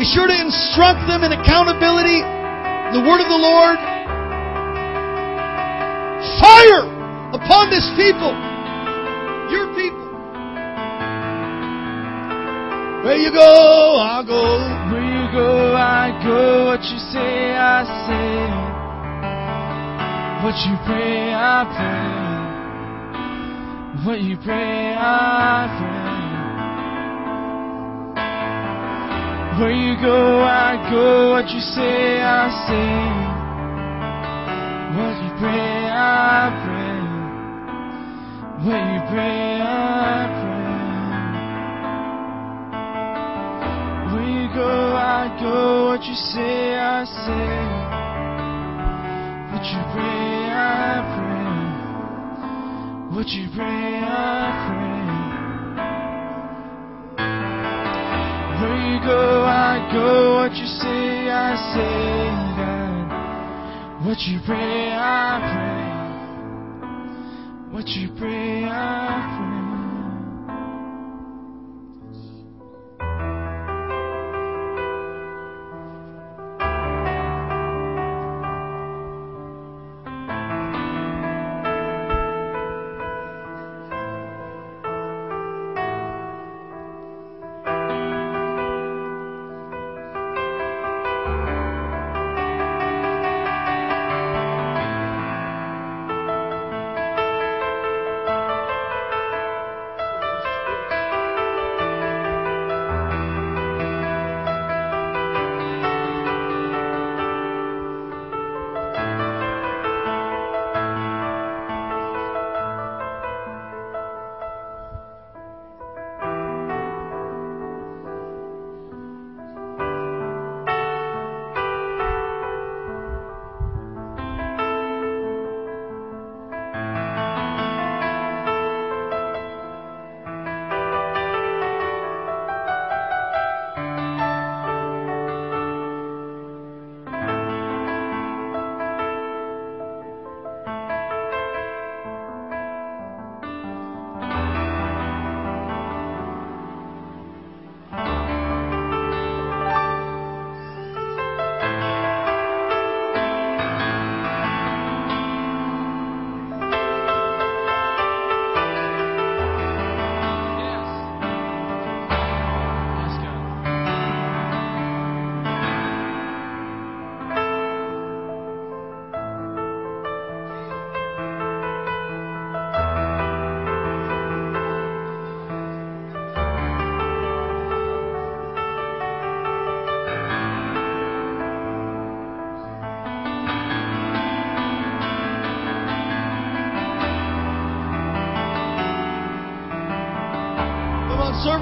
[0.00, 2.24] Be sure to instruct them in accountability,
[2.96, 3.78] the word of the Lord.
[6.40, 6.88] Fire
[7.36, 8.32] upon this people,
[9.52, 10.04] your people.
[13.04, 14.58] Where you go, I'll go.
[14.90, 16.66] Where you go, I go.
[16.72, 18.48] What you say, I say.
[20.42, 22.24] What you pray, I pray.
[24.06, 25.93] What you pray, I pray.
[29.56, 31.30] Where you go, I go.
[31.30, 33.34] What you say, I say.
[34.98, 37.00] What you pray, I pray.
[38.66, 40.74] What you pray, I pray.
[44.10, 45.86] Where you go, I go.
[45.86, 47.94] What you say, I say.
[49.52, 51.54] What you pray, I pray.
[53.16, 54.10] What you pray, I
[54.68, 54.93] pray.
[58.64, 60.36] You go, I go.
[60.36, 64.06] What you say, I say, God.
[64.06, 65.84] What you pray, I pray.
[67.72, 69.63] What you pray, I pray.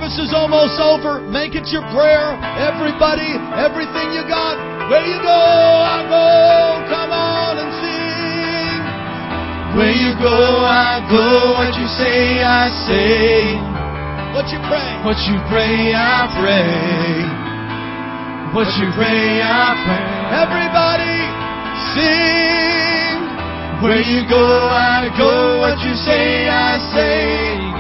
[0.03, 1.21] Service is almost over.
[1.31, 2.35] Make it your prayer.
[2.59, 4.59] Everybody, everything you got.
[4.91, 6.27] Where you go, I go.
[6.91, 8.83] Come on and sing.
[9.79, 11.55] Where you go, I go.
[11.55, 13.63] What you say, I say.
[14.35, 14.91] What you pray?
[15.07, 16.67] What you pray, I pray.
[18.59, 20.03] What you pray, I pray.
[20.43, 21.15] Everybody,
[21.95, 23.23] sing.
[23.87, 25.61] Where you go, I go.
[25.63, 27.72] What you say, I say.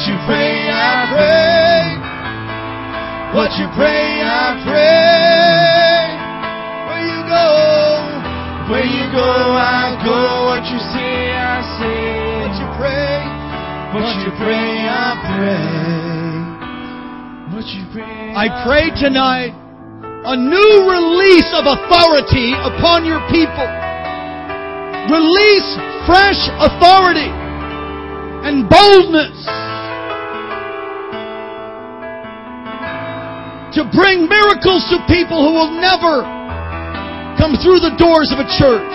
[0.00, 1.84] What you pray, I pray.
[3.36, 6.08] What you pray, I pray.
[6.88, 7.44] Where you go,
[8.72, 9.28] Where you go,
[9.60, 10.48] I go.
[10.48, 12.32] What you say, I say.
[12.40, 13.12] what you pray.
[13.92, 15.68] What you pray, I pray.
[17.52, 23.68] What you pray, I pray tonight a new release of authority upon your people.
[25.12, 25.76] Release
[26.08, 27.28] fresh authority
[28.48, 29.59] and boldness
[33.78, 36.26] to bring miracles to people who will never
[37.38, 38.94] come through the doors of a church.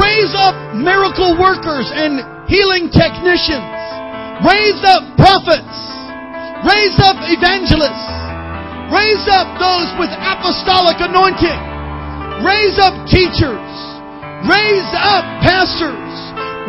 [0.00, 3.68] Raise up miracle workers and healing technicians.
[4.40, 5.76] Raise up prophets.
[6.64, 8.10] Raise up evangelists.
[8.88, 11.60] Raise up those with apostolic anointing.
[12.42, 13.68] Raise up teachers.
[14.48, 16.10] Raise up pastors.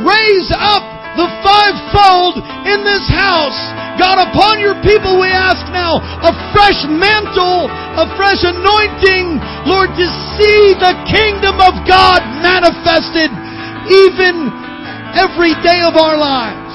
[0.03, 0.83] Raise up
[1.15, 3.57] the fivefold in this house.
[4.01, 9.37] God, upon your people we ask now a fresh mantle, a fresh anointing,
[9.69, 10.07] Lord, to
[10.41, 13.29] see the kingdom of God manifested
[13.93, 14.49] even
[15.13, 16.73] every day of our lives.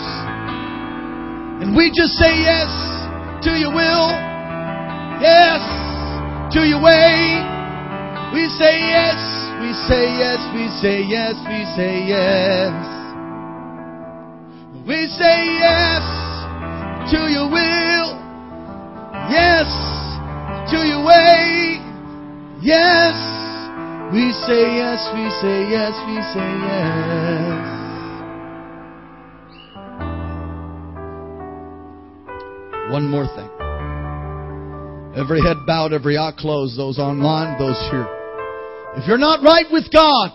[1.66, 2.70] And we just say yes
[3.42, 4.06] to your will,
[5.18, 5.66] yes
[6.54, 7.42] to your way.
[8.38, 9.18] We say yes,
[9.58, 12.70] we say yes, we say yes, we say yes.
[14.86, 16.25] We say yes
[17.10, 18.08] to your will,
[19.30, 19.96] yes
[20.70, 21.78] to your way,
[22.60, 23.14] yes.
[24.12, 27.62] We say yes, we say yes, we say yes.
[32.90, 33.50] One more thing.
[35.16, 38.06] Every head bowed, every eye closed, those online, those here.
[38.96, 40.30] If you're not right with God,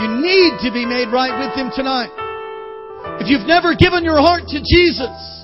[0.00, 2.10] you need to be made right with Him tonight.
[3.20, 5.35] If you've never given your heart to Jesus,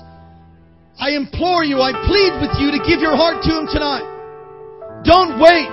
[0.99, 4.05] I implore you, I plead with you to give your heart to Him tonight.
[5.03, 5.67] Don't wait.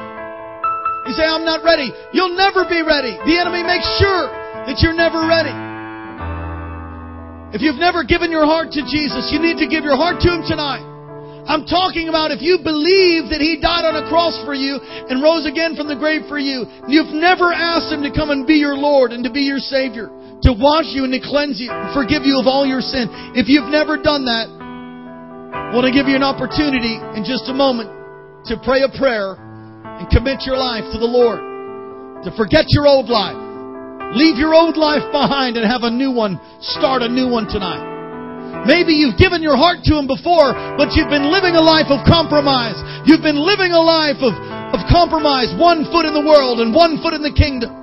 [1.07, 1.93] You say, I'm not ready.
[2.13, 3.15] You'll never be ready.
[3.25, 4.29] The enemy makes sure
[4.69, 5.53] that you're never ready.
[7.51, 10.29] If you've never given your heart to Jesus, you need to give your heart to
[10.31, 10.87] Him tonight.
[11.51, 15.19] I'm talking about if you believe that He died on a cross for you and
[15.19, 18.63] rose again from the grave for you, you've never asked Him to come and be
[18.63, 20.07] your Lord and to be your Savior,
[20.47, 23.11] to wash you and to cleanse you and forgive you of all your sin.
[23.35, 24.60] If you've never done that,
[25.51, 27.91] I want to give you an opportunity in just a moment
[28.47, 31.43] to pray a prayer and commit your life to the Lord.
[32.23, 33.39] To forget your old life.
[34.15, 36.39] Leave your old life behind and have a new one.
[36.79, 37.83] Start a new one tonight.
[38.67, 42.07] Maybe you've given your heart to Him before, but you've been living a life of
[42.07, 42.79] compromise.
[43.07, 44.35] You've been living a life of,
[44.75, 47.75] of compromise, one foot in the world and one foot in the kingdom.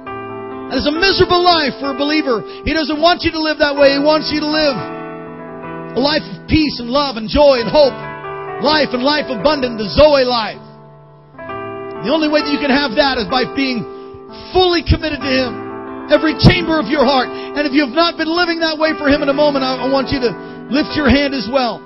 [0.72, 2.43] That is a miserable life for a believer.
[2.63, 3.95] He doesn't want you to live that way.
[3.95, 4.76] He wants you to live
[5.98, 7.98] a life of peace and love and joy and hope.
[8.62, 10.62] Life and life abundant, the Zoe life.
[12.06, 13.82] The only way that you can have that is by being
[14.54, 15.52] fully committed to Him.
[16.14, 17.34] Every chamber of your heart.
[17.34, 19.89] And if you have not been living that way for Him in a moment, I,
[19.89, 20.32] want you to
[20.70, 21.82] lift your hand as well.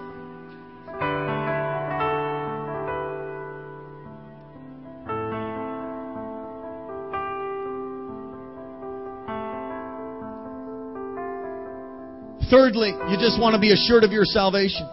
[12.51, 14.83] Thirdly, you just want to be assured of your salvation.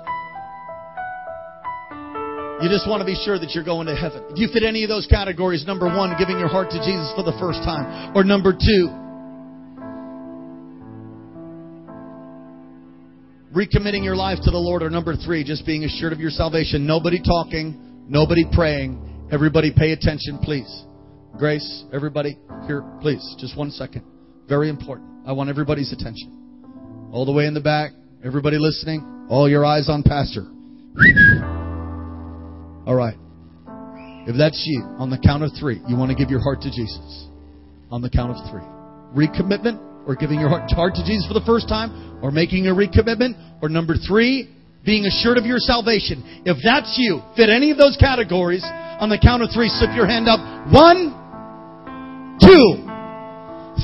[2.63, 4.23] You just want to be sure that you're going to heaven.
[4.31, 7.25] If you fit any of those categories, number one, giving your heart to Jesus for
[7.25, 8.15] the first time.
[8.15, 8.87] Or number two,
[13.51, 14.85] recommitting your life to the Lord.
[14.85, 16.87] Or number three, just being assured of your salvation.
[16.87, 19.29] Nobody talking, nobody praying.
[19.33, 20.85] Everybody pay attention, please.
[21.37, 22.39] Grace, everybody
[22.69, 23.37] here, please.
[23.39, 24.05] Just one second.
[24.49, 25.27] Very important.
[25.27, 26.48] I want everybody's attention.
[27.13, 27.93] All the way in the back,
[28.23, 30.43] everybody listening, all your eyes on Pastor.
[32.87, 33.17] All right.
[34.29, 36.71] If that's you, on the count of three, you want to give your heart to
[36.71, 37.29] Jesus.
[37.91, 38.61] On the count of three.
[39.17, 43.63] Recommitment, or giving your heart, to Jesus for the first time, or making a recommitment,
[43.63, 44.55] or number three,
[44.85, 46.43] being assured of your salvation.
[46.45, 50.07] If that's you, fit any of those categories, on the count of three, slip your
[50.07, 50.41] hand up.
[50.73, 51.15] One,
[52.41, 52.88] two,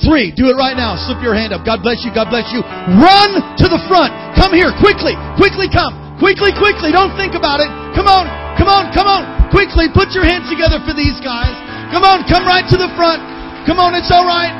[0.03, 0.35] three.
[0.35, 0.99] Do it right now.
[0.99, 1.63] Slip your hand up.
[1.63, 2.11] God bless you.
[2.11, 2.65] God bless you.
[2.99, 3.31] Run
[3.61, 4.11] to the front.
[4.35, 4.75] Come here.
[4.83, 5.15] Quickly.
[5.39, 6.19] Quickly come.
[6.19, 6.91] Quickly, quickly.
[6.91, 7.71] Don't think about it.
[7.95, 8.27] Come on.
[8.59, 8.91] Come on.
[8.91, 9.23] Come on.
[9.55, 9.91] Quickly.
[9.93, 11.55] Put your hands together for these guys.
[11.95, 12.27] Come on.
[12.27, 13.23] Come right to the front.
[13.67, 13.95] Come on.
[13.95, 14.55] It's all right.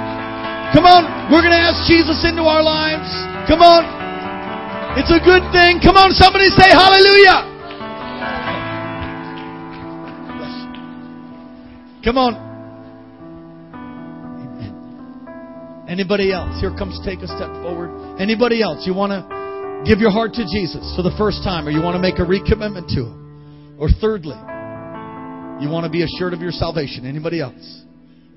[0.71, 1.31] Come on.
[1.31, 3.09] We're going to ask Jesus into our lives.
[3.51, 3.87] Come on.
[4.99, 5.83] It's a good thing.
[5.83, 6.13] Come on.
[6.15, 7.51] Somebody say hallelujah.
[12.05, 12.54] Come on.
[15.89, 16.61] Anybody else?
[16.61, 18.21] Here comes take a step forward.
[18.21, 18.87] Anybody else?
[18.87, 19.21] You want to
[19.85, 22.27] give your heart to Jesus for the first time or you want to make a
[22.27, 23.77] recommitment to Him?
[23.79, 24.39] Or thirdly,
[25.61, 27.05] you want to be assured of your salvation.
[27.05, 27.83] Anybody else?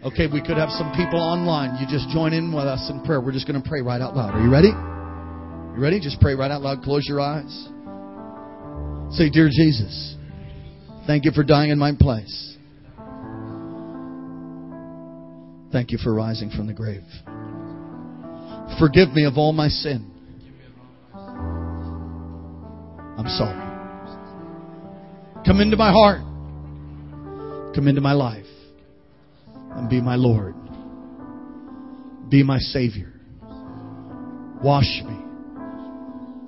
[0.03, 1.81] Okay, we could have some people online.
[1.81, 3.21] You just join in with us in prayer.
[3.21, 4.35] We're just going to pray right out loud.
[4.35, 4.69] Are you ready?
[4.69, 5.99] You ready?
[5.99, 6.83] Just pray right out loud.
[6.83, 7.49] Close your eyes.
[9.15, 10.15] Say, Dear Jesus,
[11.07, 12.56] thank you for dying in my place.
[15.72, 17.03] Thank you for rising from the grave.
[18.80, 20.11] Forgive me of all my sin.
[23.18, 23.68] I'm sorry.
[25.45, 26.22] Come into my heart.
[27.76, 28.45] Come into my life.
[29.72, 30.55] And be my Lord.
[32.30, 33.13] Be my Savior.
[34.63, 35.18] Wash me.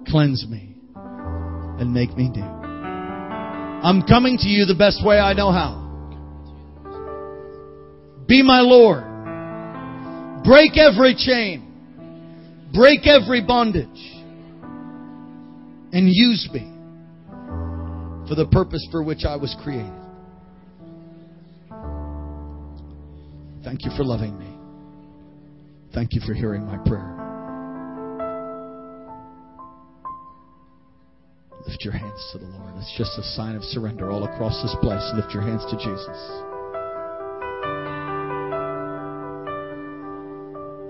[0.08, 0.76] Cleanse me.
[0.96, 2.42] And make me new.
[2.42, 5.88] I'm coming to you the best way I know how.
[8.28, 9.09] Be my Lord.
[10.44, 11.66] Break every chain.
[12.74, 13.88] Break every bondage.
[15.92, 16.72] And use me
[18.28, 19.92] for the purpose for which I was created.
[23.64, 24.56] Thank you for loving me.
[25.94, 27.16] Thank you for hearing my prayer.
[31.68, 32.74] Lift your hands to the Lord.
[32.78, 35.12] It's just a sign of surrender all across this place.
[35.16, 36.49] Lift your hands to Jesus.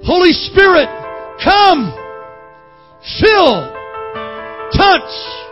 [0.04, 0.88] Holy Spirit,
[1.44, 1.94] come,
[3.20, 3.72] fill,
[4.76, 5.49] touch.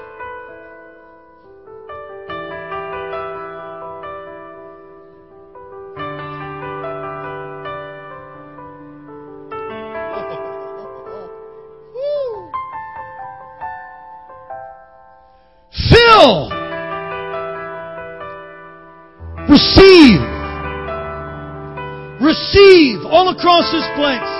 [23.29, 24.31] Across this place.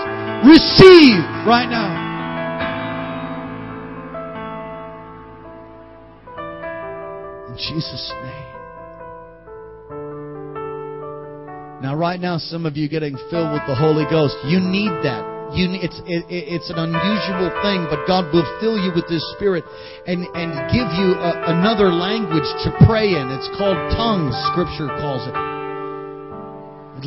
[0.46, 2.08] Receive right now.
[7.50, 8.48] In Jesus' name.
[11.82, 15.24] Now, right now, some of you getting filled with the Holy Ghost, you need that.
[15.54, 19.64] You, it's, it, it's an unusual thing, but God will fill you with His Spirit
[20.06, 23.32] and, and give you a, another language to pray in.
[23.32, 25.57] It's called tongues, Scripture calls it.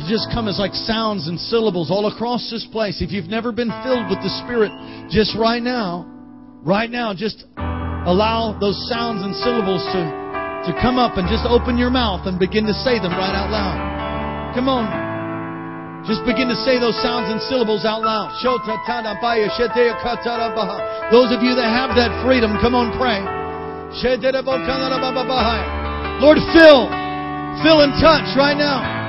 [0.07, 3.01] Just come as like sounds and syllables all across this place.
[3.01, 4.71] If you've never been filled with the Spirit,
[5.11, 6.07] just right now,
[6.63, 7.43] right now, just
[8.07, 10.01] allow those sounds and syllables to,
[10.67, 13.51] to come up and just open your mouth and begin to say them right out
[13.51, 14.55] loud.
[14.55, 14.87] Come on.
[16.07, 18.33] Just begin to say those sounds and syllables out loud.
[21.11, 23.21] Those of you that have that freedom, come on, pray.
[26.23, 26.87] Lord, fill,
[27.61, 29.00] fill and touch right now.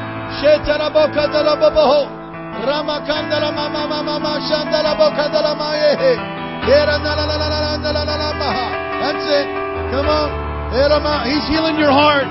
[9.03, 9.47] That's it.
[9.93, 10.29] Come on.
[11.29, 12.25] He's healing your heart.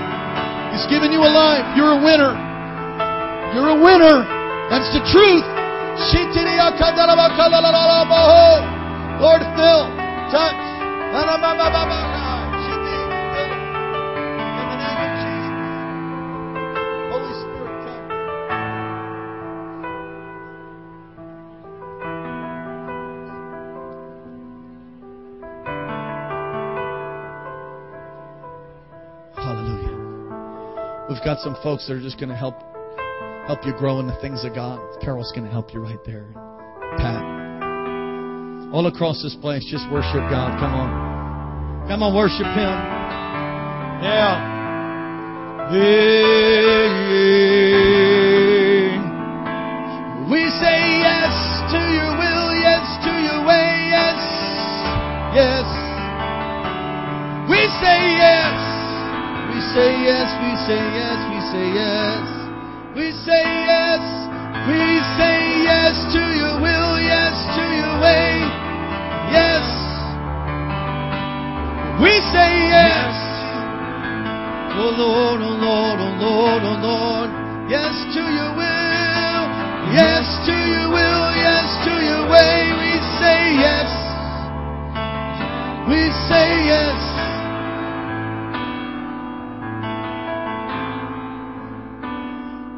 [0.74, 1.68] He's giving you a life.
[1.76, 2.34] You're a winner.
[3.54, 4.24] You're a winner.
[4.72, 5.44] That's the truth.
[9.20, 9.84] Lord, fill,
[10.32, 10.56] touch.
[31.22, 32.58] We've got some folks that are just going to help
[33.46, 34.82] help you grow in the things of God.
[35.06, 36.26] Carol's going to help you right there.
[36.98, 37.22] Pat.
[38.74, 40.58] All across this place, just worship God.
[40.58, 41.88] Come on.
[41.88, 42.74] Come on, worship Him.
[44.02, 44.34] Yeah.
[50.26, 51.34] We say yes
[51.70, 54.18] to your will, yes to your way, yes.
[55.38, 55.70] Yes.
[57.46, 58.72] We say yes.
[59.52, 61.11] We say yes, we say yes,
[61.52, 62.24] say yes.
[62.96, 64.02] We say yes.
[64.68, 64.80] We
[65.20, 65.38] say
[65.68, 68.32] yes to your will, yes to your way.
[69.36, 69.66] Yes.
[72.00, 73.14] We say yes.
[74.80, 77.30] Oh Lord, oh Lord, oh Lord, oh Lord.
[77.70, 79.44] Yes to your will.
[79.92, 82.56] Yes to your will, yes to your way.
[82.80, 83.92] We say yes.
[85.92, 86.00] We
[86.32, 87.01] say yes.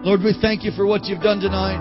[0.03, 1.79] Lord, we thank you for what you've done tonight.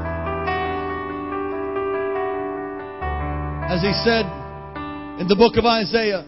[3.69, 4.27] As he said
[5.21, 6.25] in the book of Isaiah,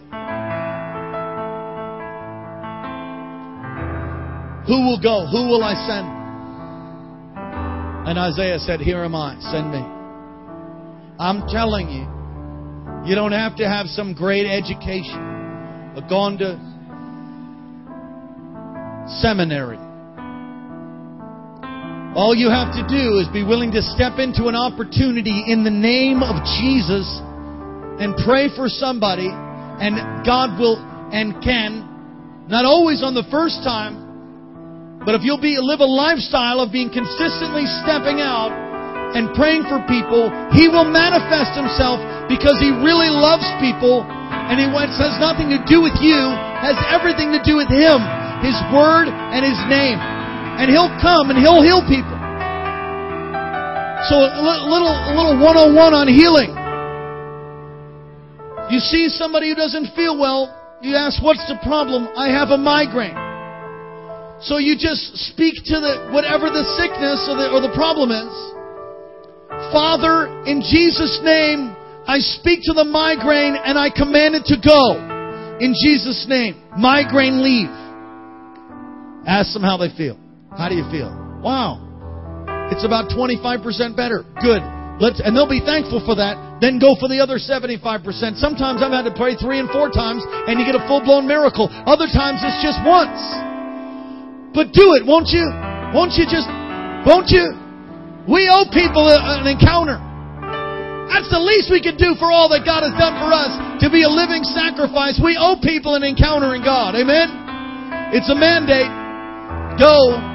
[4.67, 5.27] Who will go?
[5.27, 6.07] Who will I send?
[8.09, 9.77] And Isaiah said, Here am I, send me.
[11.19, 12.03] I'm telling you,
[13.07, 15.21] you don't have to have some great education,
[15.95, 16.57] or gone to
[19.21, 19.84] seminary.
[22.15, 25.75] All you have to do is be willing to step into an opportunity in the
[25.75, 27.03] name of Jesus
[27.99, 30.79] and pray for somebody, and God will
[31.11, 31.83] and can,
[32.47, 36.87] not always on the first time, but if you'll be live a lifestyle of being
[36.87, 38.55] consistently stepping out
[39.11, 41.99] and praying for people, He will manifest Himself
[42.31, 46.15] because He really loves people, and He wants has nothing to do with you,
[46.63, 47.99] has everything to do with Him,
[48.39, 50.14] His Word, and His name
[50.59, 52.15] and He'll come and He'll heal people.
[54.09, 54.37] So a
[54.69, 56.53] little, a little 101 on healing.
[58.69, 62.09] You see somebody who doesn't feel well, you ask, what's the problem?
[62.15, 63.17] I have a migraine.
[64.41, 68.33] So you just speak to the, whatever the sickness or the, or the problem is.
[69.73, 71.73] Father, in Jesus' name,
[72.05, 74.97] I speak to the migraine and I command it to go.
[75.57, 76.61] In Jesus' name.
[76.77, 77.73] Migraine leave.
[79.25, 80.19] Ask them how they feel.
[80.55, 81.11] How do you feel?
[81.43, 81.83] Wow.
[82.71, 83.61] It's about 25%
[83.95, 84.23] better.
[84.41, 84.63] Good.
[84.97, 86.39] Let's, and they'll be thankful for that.
[86.63, 87.75] Then go for the other 75%.
[88.39, 91.27] Sometimes I've had to pray three and four times and you get a full blown
[91.27, 91.67] miracle.
[91.83, 93.19] Other times it's just once.
[94.55, 95.43] But do it, won't you?
[95.91, 96.47] Won't you just,
[97.03, 97.51] won't you?
[98.23, 99.99] We owe people an encounter.
[101.11, 103.51] That's the least we can do for all that God has done for us
[103.83, 105.19] to be a living sacrifice.
[105.19, 106.95] We owe people an encounter in God.
[106.95, 108.15] Amen?
[108.15, 108.89] It's a mandate.
[109.77, 110.34] Go,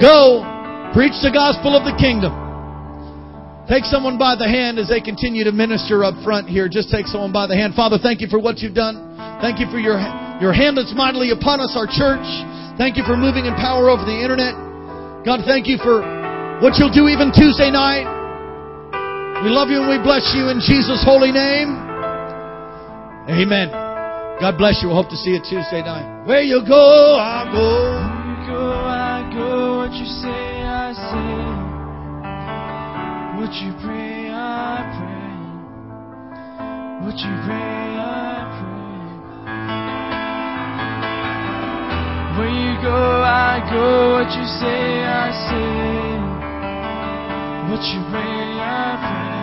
[0.00, 0.42] go,
[0.94, 2.34] preach the gospel of the kingdom.
[3.68, 6.72] Take someone by the hand as they continue to minister up front here.
[6.72, 7.76] Just take someone by the hand.
[7.76, 9.12] Father, thank you for what you've done.
[9.44, 10.00] Thank you for your,
[10.40, 12.24] your hand that's mightily upon us, our church.
[12.80, 14.56] Thank you for moving in power over the internet.
[15.28, 16.00] God, thank you for
[16.64, 18.08] what you'll do even Tuesday night.
[19.44, 21.76] We love you and we bless you in Jesus' holy name.
[23.28, 23.68] Amen.
[24.40, 24.88] God bless you.
[24.88, 26.24] We hope to see you Tuesday night.
[26.24, 27.52] Where you go, I go.
[27.52, 28.07] Where you go, I go.
[29.88, 31.32] What you say, I say.
[33.40, 35.32] What you pray, I pray.
[37.06, 39.00] What you pray, I pray.
[42.36, 44.12] Where you go, I go.
[44.12, 45.72] What you say, I say.
[47.72, 49.37] What you pray, I pray,